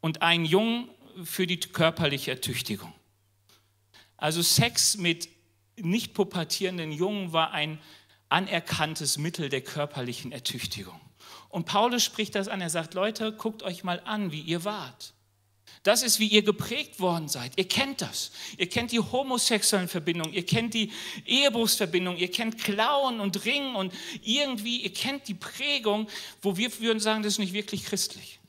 [0.01, 0.89] und einen Jungen
[1.23, 2.93] für die körperliche Ertüchtigung.
[4.17, 5.29] Also Sex mit
[5.75, 7.79] nicht pubertierenden Jungen war ein
[8.29, 10.99] anerkanntes Mittel der körperlichen Ertüchtigung.
[11.49, 15.13] Und Paulus spricht das an, er sagt, Leute, guckt euch mal an, wie ihr wart.
[15.87, 17.53] Das ist, wie ihr geprägt worden seid.
[17.55, 18.31] Ihr kennt das.
[18.57, 20.91] Ihr kennt die homosexuellen Verbindungen, ihr kennt die
[21.25, 26.09] Ehebruchsverbindungen, ihr kennt Klauen und Ringen und irgendwie, ihr kennt die Prägung,
[26.41, 28.41] wo wir würden sagen, das ist nicht wirklich christlich.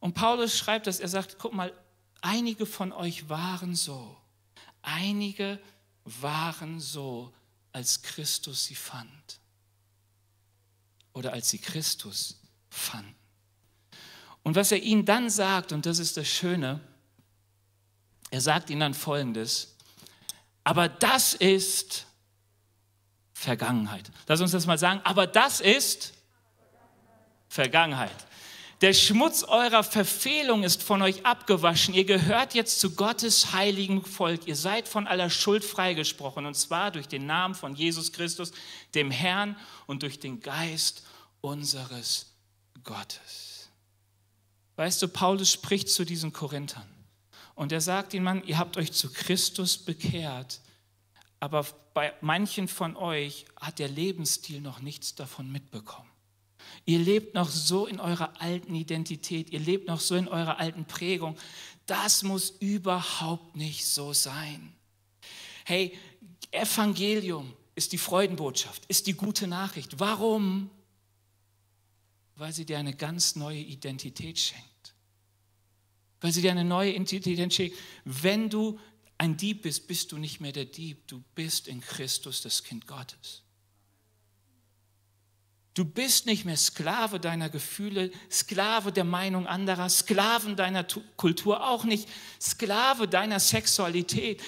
[0.00, 1.72] Und Paulus schreibt das, er sagt, guck mal,
[2.20, 4.16] einige von euch waren so.
[4.82, 5.60] Einige
[6.02, 7.32] waren so,
[7.70, 9.38] als Christus sie fand.
[11.12, 13.19] Oder als sie Christus fanden.
[14.42, 16.80] Und was er ihnen dann sagt, und das ist das Schöne,
[18.30, 19.76] er sagt ihnen dann Folgendes,
[20.64, 22.06] aber das ist
[23.32, 24.10] Vergangenheit.
[24.26, 26.12] Lass uns das mal sagen, aber das ist
[27.48, 28.14] Vergangenheit.
[28.80, 31.92] Der Schmutz eurer Verfehlung ist von euch abgewaschen.
[31.92, 34.46] Ihr gehört jetzt zu Gottes heiligen Volk.
[34.46, 36.46] Ihr seid von aller Schuld freigesprochen.
[36.46, 38.52] Und zwar durch den Namen von Jesus Christus,
[38.94, 41.02] dem Herrn, und durch den Geist
[41.42, 42.26] unseres
[42.84, 43.49] Gottes.
[44.80, 46.88] Weißt du, Paulus spricht zu diesen Korinthern
[47.54, 50.62] und er sagt ihnen, Mann, ihr habt euch zu Christus bekehrt,
[51.38, 56.08] aber bei manchen von euch hat der Lebensstil noch nichts davon mitbekommen.
[56.86, 60.86] Ihr lebt noch so in eurer alten Identität, ihr lebt noch so in eurer alten
[60.86, 61.36] Prägung.
[61.84, 64.72] Das muss überhaupt nicht so sein.
[65.66, 65.94] Hey,
[66.52, 70.00] Evangelium ist die Freudenbotschaft, ist die gute Nachricht.
[70.00, 70.70] Warum?
[72.36, 74.69] Weil sie dir eine ganz neue Identität schenkt
[76.20, 77.76] weil sie dir eine neue Identität schenkt.
[78.04, 78.78] Wenn du
[79.18, 82.86] ein Dieb bist, bist du nicht mehr der Dieb, du bist in Christus das Kind
[82.86, 83.42] Gottes.
[85.74, 90.84] Du bist nicht mehr Sklave deiner Gefühle, Sklave der Meinung anderer, Sklaven deiner
[91.16, 92.08] Kultur, auch nicht
[92.40, 94.42] Sklave deiner Sexualität.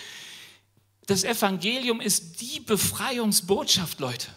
[1.07, 4.29] Das Evangelium ist die Befreiungsbotschaft, Leute.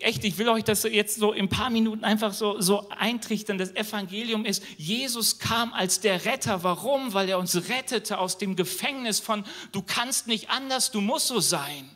[0.00, 3.58] Echt, ich will euch das jetzt so in ein paar Minuten einfach so, so eintrichtern.
[3.58, 6.62] Das Evangelium ist, Jesus kam als der Retter.
[6.62, 7.12] Warum?
[7.12, 11.40] Weil er uns rettete aus dem Gefängnis von, du kannst nicht anders, du musst so
[11.40, 11.90] sein.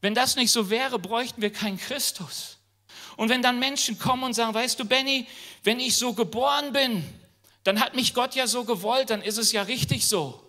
[0.00, 2.58] Wenn das nicht so wäre, bräuchten wir keinen Christus.
[3.16, 5.26] Und wenn dann Menschen kommen und sagen, weißt du, Benny,
[5.64, 7.04] wenn ich so geboren bin,
[7.64, 10.47] dann hat mich Gott ja so gewollt, dann ist es ja richtig so.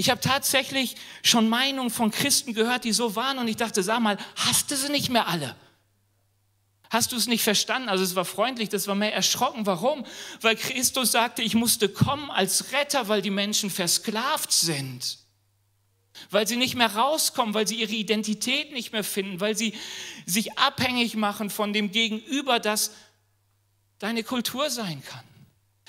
[0.00, 4.00] Ich habe tatsächlich schon Meinungen von Christen gehört, die so waren und ich dachte, sag
[4.00, 5.54] mal, hast du sie nicht mehr alle?
[6.88, 7.90] Hast du es nicht verstanden?
[7.90, 9.66] Also es war freundlich, das war mehr erschrocken.
[9.66, 10.06] Warum?
[10.40, 15.18] Weil Christus sagte, ich musste kommen als Retter, weil die Menschen versklavt sind
[16.28, 19.72] weil sie nicht mehr rauskommen, weil sie ihre Identität nicht mehr finden, weil sie
[20.26, 22.90] sich abhängig machen von dem Gegenüber, das
[23.98, 25.24] deine Kultur sein kann.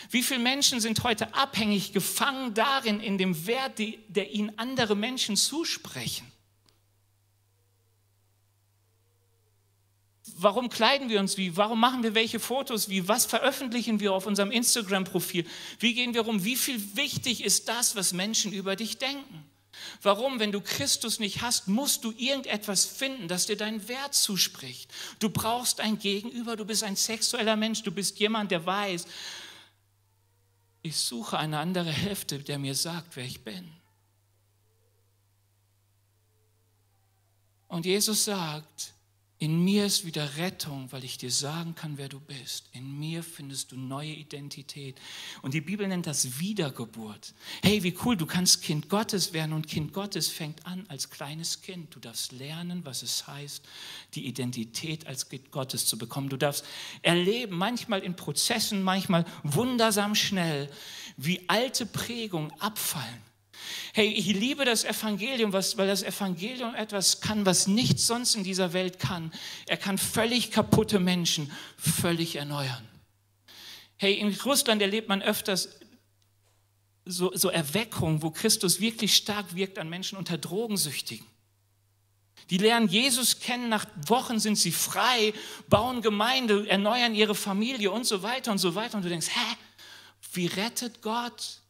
[0.10, 5.38] Wie viele Menschen sind heute abhängig, gefangen darin, in dem Wert, der ihnen andere Menschen
[5.38, 6.32] zusprechen?
[10.38, 11.56] Warum kleiden wir uns wie?
[11.56, 13.08] Warum machen wir welche Fotos wie?
[13.08, 15.46] Was veröffentlichen wir auf unserem Instagram-Profil?
[15.80, 16.44] Wie gehen wir um?
[16.44, 19.46] Wie viel wichtig ist das, was Menschen über dich denken?
[20.02, 20.40] Warum?
[20.40, 24.92] Wenn du Christus nicht hast, musst du irgendetwas finden, das dir deinen Wert zuspricht.
[25.20, 29.06] Du brauchst ein Gegenüber, du bist ein sexueller Mensch, du bist jemand, der weiß,
[30.82, 33.72] ich suche eine andere Hälfte, der mir sagt, wer ich bin.
[37.68, 38.94] Und Jesus sagt,
[39.42, 42.70] in mir ist wieder Rettung, weil ich dir sagen kann, wer du bist.
[42.74, 45.02] In mir findest du neue Identität.
[45.42, 47.34] Und die Bibel nennt das Wiedergeburt.
[47.64, 51.64] Hey, wie cool, du kannst Kind Gottes werden und Kind Gottes fängt an als kleines
[51.64, 51.96] Kind.
[51.96, 53.66] Du darfst lernen, was es heißt,
[54.14, 56.30] die Identität als Kind Gottes zu bekommen.
[56.30, 56.64] Du darfst
[57.02, 60.70] erleben, manchmal in Prozessen, manchmal wundersam schnell,
[61.18, 63.31] wie alte Prägungen abfallen
[63.94, 68.74] Hey, ich liebe das Evangelium, weil das Evangelium etwas kann, was nichts sonst in dieser
[68.74, 69.32] Welt kann.
[69.68, 72.88] Er kann völlig kaputte Menschen völlig erneuern.
[73.98, 75.70] Hey, in Russland erlebt man öfters
[77.06, 81.26] so, so Erweckungen, wo Christus wirklich stark wirkt an Menschen unter Drogensüchtigen.
[82.50, 85.34] Die lernen Jesus kennen, nach Wochen sind sie frei,
[85.70, 88.98] bauen Gemeinde, erneuern ihre Familie und so weiter und so weiter.
[88.98, 89.56] Und du denkst, hä,
[90.34, 91.62] wie rettet Gott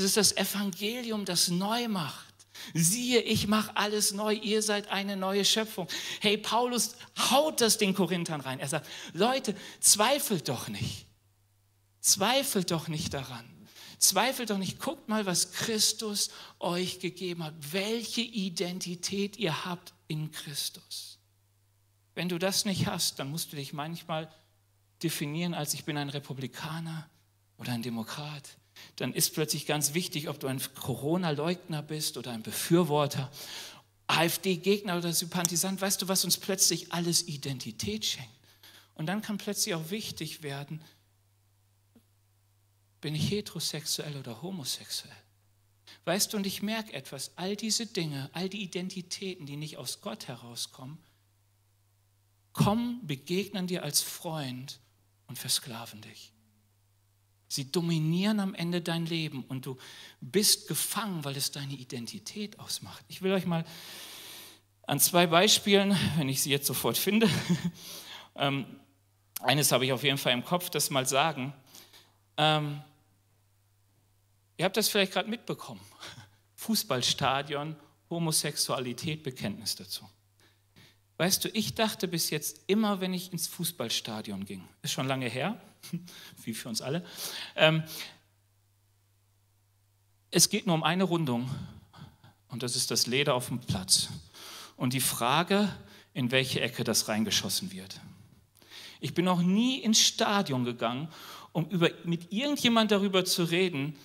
[0.00, 2.26] es ist das Evangelium, das neu macht.
[2.74, 5.88] Siehe, ich mache alles neu, ihr seid eine neue Schöpfung.
[6.20, 6.96] Hey, Paulus
[7.30, 8.60] haut das den Korinthern rein.
[8.60, 11.06] Er sagt, Leute, zweifelt doch nicht.
[12.00, 13.44] Zweifelt doch nicht daran.
[13.98, 14.78] Zweifelt doch nicht.
[14.80, 17.54] Guckt mal, was Christus euch gegeben hat.
[17.72, 21.18] Welche Identität ihr habt in Christus.
[22.14, 24.30] Wenn du das nicht hast, dann musst du dich manchmal
[25.02, 27.08] definieren als ich bin ein Republikaner
[27.56, 28.59] oder ein Demokrat
[28.96, 33.30] dann ist plötzlich ganz wichtig, ob du ein Corona-Leugner bist oder ein Befürworter,
[34.06, 35.80] AfD-Gegner oder Sympathisant.
[35.80, 38.30] Weißt du, was uns plötzlich alles Identität schenkt?
[38.94, 40.82] Und dann kann plötzlich auch wichtig werden,
[43.00, 45.16] bin ich heterosexuell oder homosexuell?
[46.04, 50.00] Weißt du, und ich merke etwas, all diese Dinge, all die Identitäten, die nicht aus
[50.00, 50.98] Gott herauskommen,
[52.52, 54.80] kommen, begegnen dir als Freund
[55.26, 56.32] und versklaven dich.
[57.52, 59.76] Sie dominieren am Ende dein Leben und du
[60.20, 63.04] bist gefangen, weil es deine Identität ausmacht.
[63.08, 63.64] Ich will euch mal
[64.86, 67.28] an zwei Beispielen, wenn ich sie jetzt sofort finde,
[68.36, 68.66] ähm,
[69.40, 71.52] eines habe ich auf jeden Fall im Kopf, das mal sagen.
[72.36, 72.80] Ähm,
[74.56, 75.80] ihr habt das vielleicht gerade mitbekommen.
[76.54, 77.74] Fußballstadion,
[78.10, 80.08] Homosexualität, Bekenntnis dazu.
[81.16, 85.28] Weißt du, ich dachte bis jetzt immer, wenn ich ins Fußballstadion ging, ist schon lange
[85.28, 85.60] her,
[86.44, 87.04] wie für uns alle.
[87.56, 87.82] Ähm,
[90.30, 91.50] es geht nur um eine Rundung
[92.48, 94.08] und das ist das Leder auf dem Platz.
[94.76, 95.68] Und die Frage,
[96.14, 98.00] in welche Ecke das reingeschossen wird.
[99.00, 101.08] Ich bin noch nie ins Stadion gegangen,
[101.52, 103.96] um über, mit irgendjemand darüber zu reden,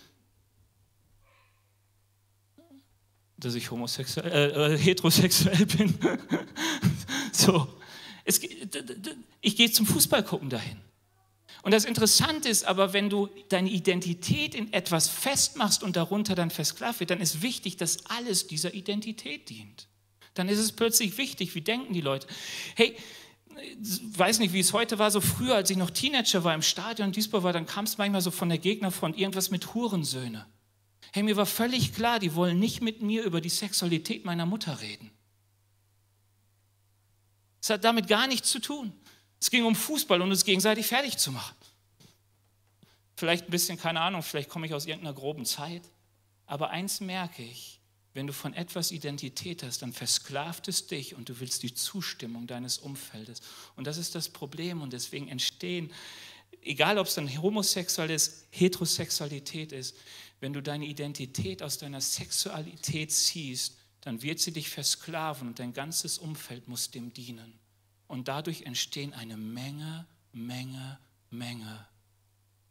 [3.38, 5.98] dass ich homosexuell, äh, äh heterosexuell bin.
[7.32, 7.68] so.
[8.24, 8.42] Es,
[9.42, 10.82] ich gehe zum Fußball gucken dahin.
[11.66, 16.52] Und das Interessante ist aber, wenn du deine Identität in etwas festmachst und darunter dann
[16.52, 19.88] versklavt wird, dann ist wichtig, dass alles dieser Identität dient.
[20.36, 22.28] Dann ist es plötzlich wichtig, wie denken die Leute.
[22.76, 22.96] Hey,
[24.16, 27.08] weiß nicht, wie es heute war, so früher, als ich noch Teenager war im Stadion
[27.08, 30.46] in Duisburg war, dann kam es manchmal so von der Gegner von irgendwas mit Hurensöhne.
[31.14, 34.82] Hey, mir war völlig klar, die wollen nicht mit mir über die Sexualität meiner Mutter
[34.82, 35.10] reden.
[37.60, 38.94] Es hat damit gar nichts zu tun.
[39.46, 41.56] Es ging um Fußball und uns gegenseitig fertig zu machen.
[43.16, 45.84] Vielleicht ein bisschen, keine Ahnung, vielleicht komme ich aus irgendeiner groben Zeit.
[46.48, 47.80] Aber eins merke ich,
[48.16, 52.48] wenn du von etwas Identität hast, dann versklavt es dich und du willst die Zustimmung
[52.48, 53.40] deines Umfeldes.
[53.76, 55.94] Und das ist das Problem und deswegen entstehen,
[56.64, 59.96] egal ob es dann homosexuell ist, Heterosexualität ist,
[60.40, 65.72] wenn du deine Identität aus deiner Sexualität ziehst, dann wird sie dich versklaven und dein
[65.72, 67.60] ganzes Umfeld muss dem dienen.
[68.08, 71.00] Und dadurch entstehen eine Menge, Menge,
[71.30, 71.88] Menge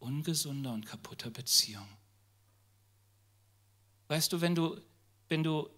[0.05, 1.97] ungesunder und kaputter Beziehungen.
[4.09, 4.81] Weißt du, wenn du,
[5.29, 5.69] wenn du,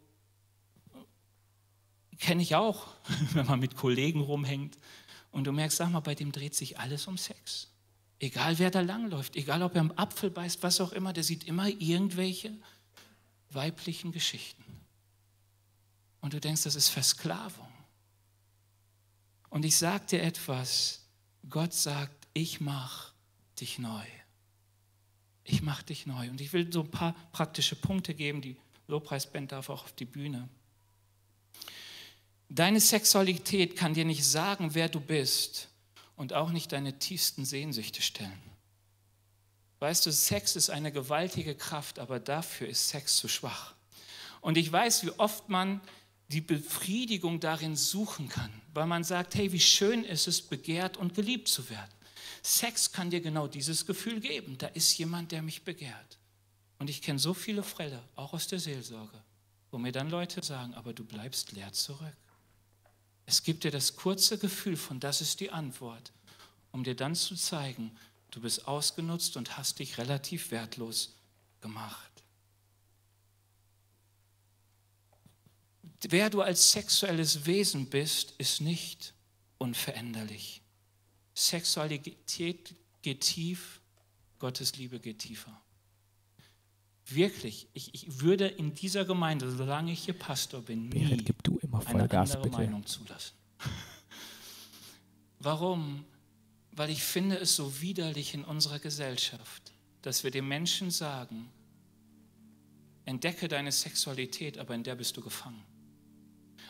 [2.18, 2.88] kenne ich auch,
[3.32, 4.76] wenn man mit Kollegen rumhängt
[5.30, 7.68] und du merkst, sag mal, bei dem dreht sich alles um Sex.
[8.18, 11.44] Egal wer da langläuft, egal ob er am Apfel beißt, was auch immer, der sieht
[11.44, 12.52] immer irgendwelche
[13.50, 14.64] weiblichen Geschichten.
[16.20, 17.68] Und du denkst, das ist Versklavung.
[19.50, 21.00] Und ich dir etwas,
[21.48, 23.12] Gott sagt, ich mache
[23.60, 24.04] dich neu.
[25.44, 26.28] Ich mache dich neu.
[26.28, 28.42] Und ich will so ein paar praktische Punkte geben.
[28.42, 28.56] Die
[28.88, 30.48] Lobpreisband darf auch auf die Bühne.
[32.48, 35.68] Deine Sexualität kann dir nicht sagen, wer du bist
[36.16, 38.42] und auch nicht deine tiefsten Sehnsüchte stellen.
[39.78, 43.74] Weißt du, Sex ist eine gewaltige Kraft, aber dafür ist Sex zu schwach.
[44.40, 45.80] Und ich weiß, wie oft man
[46.28, 51.14] die Befriedigung darin suchen kann, weil man sagt, hey, wie schön ist es, begehrt und
[51.14, 51.90] geliebt zu werden.
[52.42, 54.58] Sex kann dir genau dieses Gefühl geben.
[54.58, 56.18] Da ist jemand, der mich begehrt.
[56.78, 59.22] Und ich kenne so viele Fälle, auch aus der Seelsorge,
[59.70, 62.16] wo mir dann Leute sagen, aber du bleibst leer zurück.
[63.24, 66.12] Es gibt dir das kurze Gefühl von, das ist die Antwort,
[66.70, 67.96] um dir dann zu zeigen,
[68.30, 71.16] du bist ausgenutzt und hast dich relativ wertlos
[71.60, 72.15] gemacht.
[76.02, 79.14] Wer du als sexuelles Wesen bist, ist nicht
[79.58, 80.62] unveränderlich.
[81.34, 83.80] Sexualität geht tief,
[84.38, 85.60] Gottes Liebe geht tiefer.
[87.08, 91.42] Wirklich, ich, ich würde in dieser Gemeinde, solange ich hier Pastor bin, nie Berit, gib
[91.44, 92.62] du immer eine Vollgas, andere bitte.
[92.62, 93.36] Meinung zulassen.
[95.38, 96.04] Warum?
[96.72, 99.72] Weil ich finde es so widerlich in unserer Gesellschaft,
[100.02, 101.48] dass wir den Menschen sagen,
[103.04, 105.62] entdecke deine Sexualität, aber in der bist du gefangen.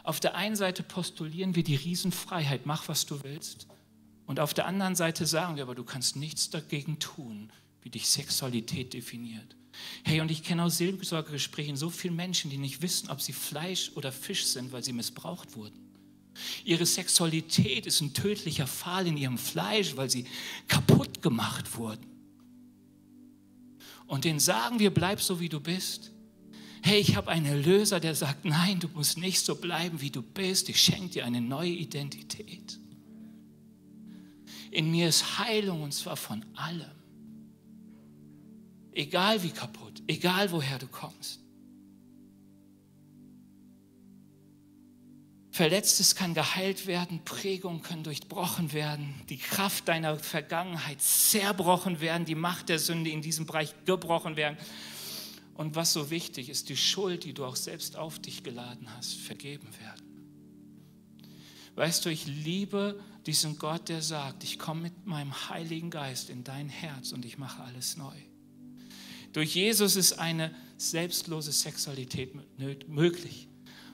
[0.07, 3.67] Auf der einen Seite postulieren wir die Riesenfreiheit, mach was du willst.
[4.25, 7.51] Und auf der anderen Seite sagen wir, aber du kannst nichts dagegen tun,
[7.83, 9.57] wie dich Sexualität definiert.
[10.05, 13.91] Hey, und ich kenne aus Seelsorgegesprächen so viele Menschen, die nicht wissen, ob sie Fleisch
[13.97, 15.91] oder Fisch sind, weil sie missbraucht wurden.
[16.65, 20.27] Ihre Sexualität ist ein tödlicher Pfahl in ihrem Fleisch, weil sie
[20.69, 22.07] kaputt gemacht wurden.
[24.07, 26.13] Und denen sagen wir, bleib so, wie du bist.
[26.87, 30.23] Hey, ich habe einen Erlöser, der sagt, nein, du musst nicht so bleiben, wie du
[30.23, 30.69] bist.
[30.69, 32.79] Ich schenke dir eine neue Identität.
[34.71, 36.93] In mir ist Heilung und zwar von allem.
[38.93, 41.41] Egal wie kaputt, egal woher du kommst.
[45.51, 52.37] Verletztes kann geheilt werden, Prägungen können durchbrochen werden, die Kraft deiner Vergangenheit zerbrochen werden, die
[52.37, 54.57] Macht der Sünde in diesem Bereich gebrochen werden.
[55.57, 59.15] Und was so wichtig ist, die Schuld, die du auch selbst auf dich geladen hast,
[59.15, 60.07] vergeben werden.
[61.75, 66.45] Weißt du, ich liebe diesen Gott, der sagt, ich komme mit meinem Heiligen Geist in
[66.45, 68.15] dein Herz und ich mache alles neu.
[69.33, 72.35] Durch Jesus ist eine selbstlose Sexualität
[72.89, 73.49] möglich.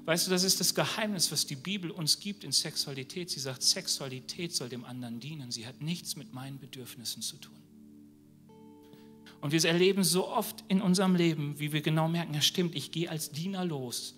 [0.04, 3.30] Weißt du, das ist das Geheimnis, was die Bibel uns gibt in Sexualität.
[3.30, 5.52] Sie sagt, Sexualität soll dem anderen dienen.
[5.52, 7.61] Sie hat nichts mit meinen Bedürfnissen zu tun.
[9.42, 12.92] Und wir erleben so oft in unserem Leben, wie wir genau merken, ja stimmt, ich
[12.92, 14.14] gehe als Diener los,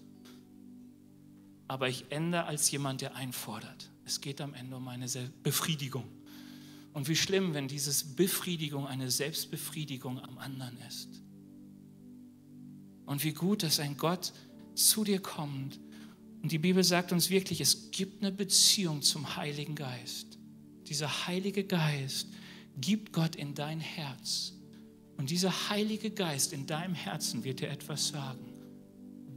[1.66, 3.90] aber ich ende als jemand, der einfordert.
[4.04, 5.06] Es geht am Ende um eine
[5.42, 6.04] Befriedigung.
[6.92, 11.08] Und wie schlimm, wenn diese Befriedigung eine Selbstbefriedigung am anderen ist.
[13.06, 14.34] Und wie gut, dass ein Gott
[14.74, 15.80] zu dir kommt.
[16.42, 20.38] Und die Bibel sagt uns wirklich, es gibt eine Beziehung zum Heiligen Geist.
[20.86, 22.28] Dieser Heilige Geist
[22.78, 24.53] gibt Gott in dein Herz.
[25.16, 28.52] Und dieser Heilige Geist in deinem Herzen wird dir etwas sagen.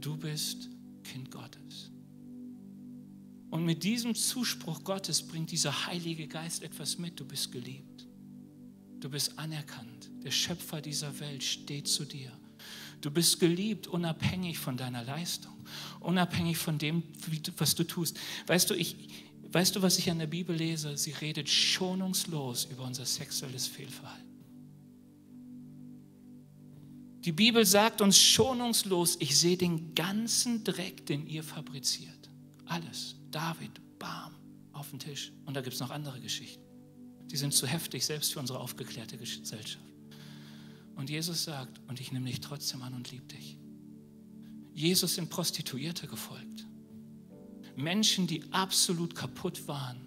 [0.00, 0.68] Du bist
[1.04, 1.90] Kind Gottes.
[3.50, 7.18] Und mit diesem Zuspruch Gottes bringt dieser Heilige Geist etwas mit.
[7.18, 8.06] Du bist geliebt.
[9.00, 10.10] Du bist anerkannt.
[10.24, 12.32] Der Schöpfer dieser Welt steht zu dir.
[13.00, 15.54] Du bist geliebt, unabhängig von deiner Leistung,
[16.00, 17.04] unabhängig von dem,
[17.56, 18.18] was du tust.
[18.48, 18.96] Weißt du, ich,
[19.52, 20.96] weißt du, was ich an der Bibel lese?
[20.96, 24.27] Sie redet schonungslos über unser sexuelles Fehlverhalten.
[27.28, 32.30] Die Bibel sagt uns schonungslos, ich sehe den ganzen Dreck, den ihr fabriziert.
[32.64, 33.16] Alles.
[33.30, 34.34] David, bam,
[34.72, 35.30] auf den Tisch.
[35.44, 36.62] Und da gibt es noch andere Geschichten.
[37.30, 39.84] Die sind zu heftig, selbst für unsere aufgeklärte Gesellschaft.
[40.96, 43.58] Und Jesus sagt, und ich nehme dich trotzdem an und liebe dich.
[44.72, 46.66] Jesus sind Prostituierte gefolgt.
[47.76, 50.00] Menschen, die absolut kaputt waren.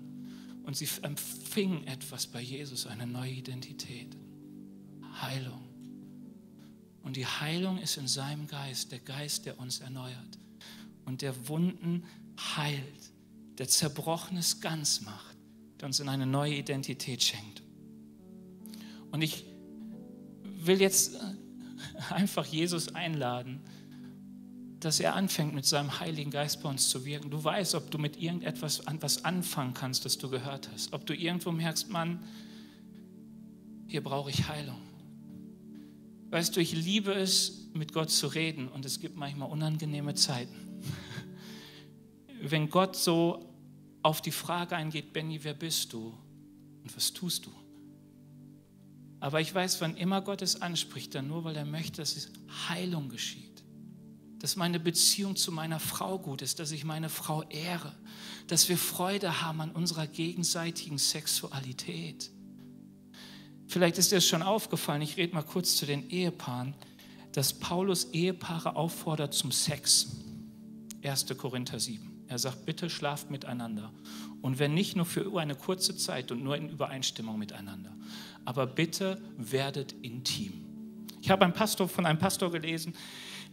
[0.64, 4.18] Und sie empfingen etwas bei Jesus, eine neue Identität.
[5.22, 5.71] Heilung.
[7.04, 10.38] Und die Heilung ist in seinem Geist, der Geist, der uns erneuert
[11.06, 12.04] und der Wunden
[12.58, 13.12] heilt,
[13.58, 15.36] der Zerbrochenes ganz macht,
[15.80, 17.62] der uns in eine neue Identität schenkt.
[19.12, 19.46] Und ich
[20.44, 21.18] will jetzt
[22.10, 23.62] einfach Jesus einladen,
[24.80, 27.30] dass er anfängt, mit seinem Heiligen Geist bei uns zu wirken.
[27.30, 30.94] Du weißt, ob du mit irgendetwas an, was anfangen kannst, das du gehört hast.
[30.94, 32.24] Ob du irgendwo merkst, Mann,
[33.88, 34.82] hier brauche ich Heilung.
[36.32, 40.82] Weißt du, ich liebe es, mit Gott zu reden und es gibt manchmal unangenehme Zeiten.
[42.42, 43.54] Wenn Gott so
[44.02, 46.18] auf die Frage eingeht, Benny, wer bist du
[46.84, 47.52] und was tust du?
[49.20, 52.32] Aber ich weiß, wann immer Gott es anspricht, dann nur, weil er möchte, dass
[52.68, 53.52] Heilung geschieht
[54.42, 57.94] dass meine Beziehung zu meiner Frau gut ist, dass ich meine Frau ehre,
[58.48, 62.32] dass wir Freude haben an unserer gegenseitigen Sexualität.
[63.72, 66.74] Vielleicht ist dir es schon aufgefallen, ich rede mal kurz zu den Ehepaaren,
[67.32, 70.18] dass Paulus Ehepaare auffordert zum Sex.
[71.04, 71.28] 1.
[71.38, 72.26] Korinther 7.
[72.28, 73.94] Er sagt, bitte schlaft miteinander.
[74.42, 77.96] Und wenn nicht, nur für eine kurze Zeit und nur in Übereinstimmung miteinander.
[78.44, 80.52] Aber bitte werdet intim.
[81.22, 82.94] Ich habe einen Pastor, von einem Pastor gelesen,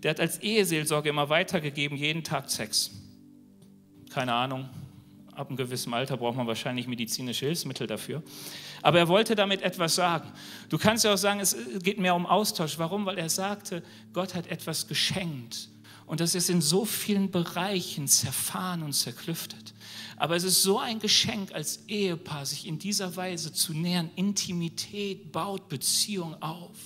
[0.02, 2.90] der hat als Eheseelsorge immer weitergegeben, jeden Tag Sex.
[4.10, 4.68] Keine Ahnung,
[5.32, 8.24] ab einem gewissen Alter braucht man wahrscheinlich medizinische Hilfsmittel dafür.
[8.88, 10.32] Aber er wollte damit etwas sagen.
[10.70, 12.78] Du kannst ja auch sagen, es geht mehr um Austausch.
[12.78, 13.04] Warum?
[13.04, 13.82] Weil er sagte,
[14.14, 15.68] Gott hat etwas geschenkt.
[16.06, 19.74] Und das ist in so vielen Bereichen zerfahren und zerklüftet.
[20.16, 24.08] Aber es ist so ein Geschenk als Ehepaar, sich in dieser Weise zu nähern.
[24.16, 26.78] Intimität baut Beziehung auf.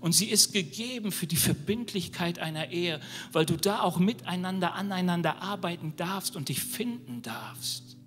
[0.00, 3.00] Und sie ist gegeben für die Verbindlichkeit einer Ehe,
[3.30, 7.99] weil du da auch miteinander, aneinander arbeiten darfst und dich finden darfst.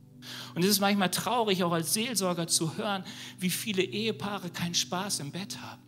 [0.55, 3.03] Und es ist manchmal traurig, auch als Seelsorger zu hören,
[3.39, 5.81] wie viele Ehepaare keinen Spaß im Bett haben.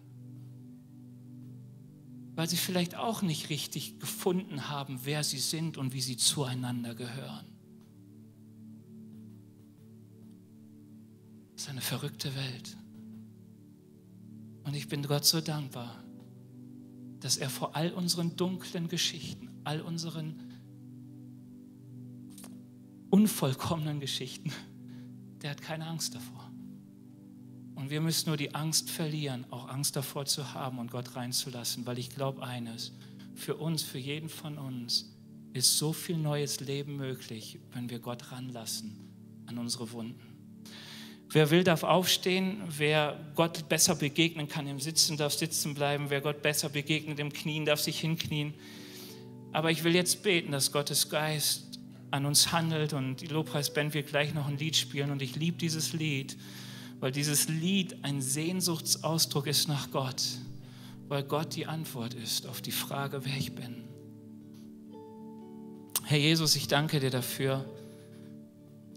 [2.36, 6.96] Weil sie vielleicht auch nicht richtig gefunden haben, wer sie sind und wie sie zueinander
[6.96, 7.46] gehören.
[11.54, 12.78] Das ist eine verrückte Welt.
[14.64, 16.04] Und ich bin Gott so dankbar,
[17.20, 20.45] dass er vor all unseren dunklen Geschichten, all unseren
[23.16, 24.52] unvollkommenen Geschichten,
[25.42, 26.52] der hat keine Angst davor.
[27.76, 31.86] Und wir müssen nur die Angst verlieren, auch Angst davor zu haben und Gott reinzulassen,
[31.86, 32.92] weil ich glaube eines,
[33.34, 35.16] für uns, für jeden von uns
[35.54, 38.98] ist so viel neues Leben möglich, wenn wir Gott ranlassen
[39.46, 40.36] an unsere Wunden.
[41.30, 42.64] Wer will, darf aufstehen.
[42.68, 46.10] Wer Gott besser begegnen kann im Sitzen, darf sitzen bleiben.
[46.10, 48.56] Wer Gott besser begegnet im Knien, darf sich hinknien.
[49.54, 51.65] Aber ich will jetzt beten, dass Gottes Geist
[52.16, 55.58] an uns handelt und die Lobpreisband wird gleich noch ein Lied spielen und ich liebe
[55.58, 56.38] dieses Lied,
[57.00, 60.24] weil dieses Lied ein Sehnsuchtsausdruck ist nach Gott,
[61.08, 63.84] weil Gott die Antwort ist auf die Frage, wer ich bin.
[66.04, 67.66] Herr Jesus, ich danke dir dafür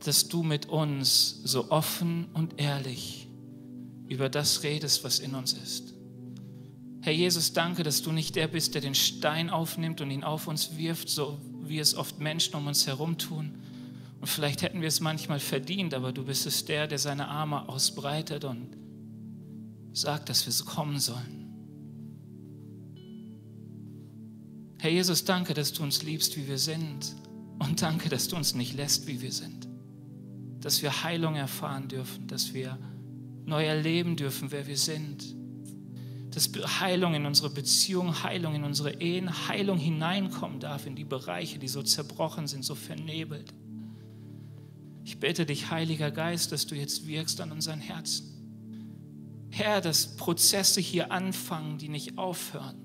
[0.05, 3.29] dass du mit uns so offen und ehrlich
[4.09, 5.95] über das redest, was in uns ist.
[7.01, 10.47] Herr Jesus, danke, dass du nicht der bist, der den Stein aufnimmt und ihn auf
[10.47, 11.39] uns wirft, so
[11.69, 13.55] wie es oft Menschen um uns herum tun.
[14.21, 17.69] Und vielleicht hätten wir es manchmal verdient, aber du bist es der, der seine Arme
[17.69, 18.77] ausbreitet und
[19.93, 21.47] sagt, dass wir so kommen sollen.
[24.81, 27.15] Herr Jesus, danke, dass du uns liebst, wie wir sind.
[27.59, 29.69] Und danke, dass du uns nicht lässt, wie wir sind
[30.61, 32.79] dass wir Heilung erfahren dürfen, dass wir
[33.45, 35.37] neu erleben dürfen, wer wir sind.
[36.31, 36.51] Dass
[36.81, 41.69] Heilung in unsere Beziehung, Heilung in unsere Ehen, Heilung hineinkommen darf in die Bereiche, die
[41.69, 43.53] so zerbrochen sind, so vernebelt.
[45.05, 48.39] Ich bete dich, Heiliger Geist, dass du jetzt wirkst an unseren Herzen.
[49.51, 52.77] Herr, dass Prozesse hier anfangen, die nicht aufhören.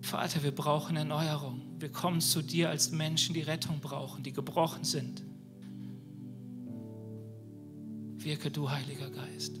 [0.00, 1.62] Vater, wir brauchen Erneuerung.
[1.78, 5.22] Wir kommen zu dir als Menschen, die Rettung brauchen, die gebrochen sind.
[8.16, 9.60] Wirke du, Heiliger Geist.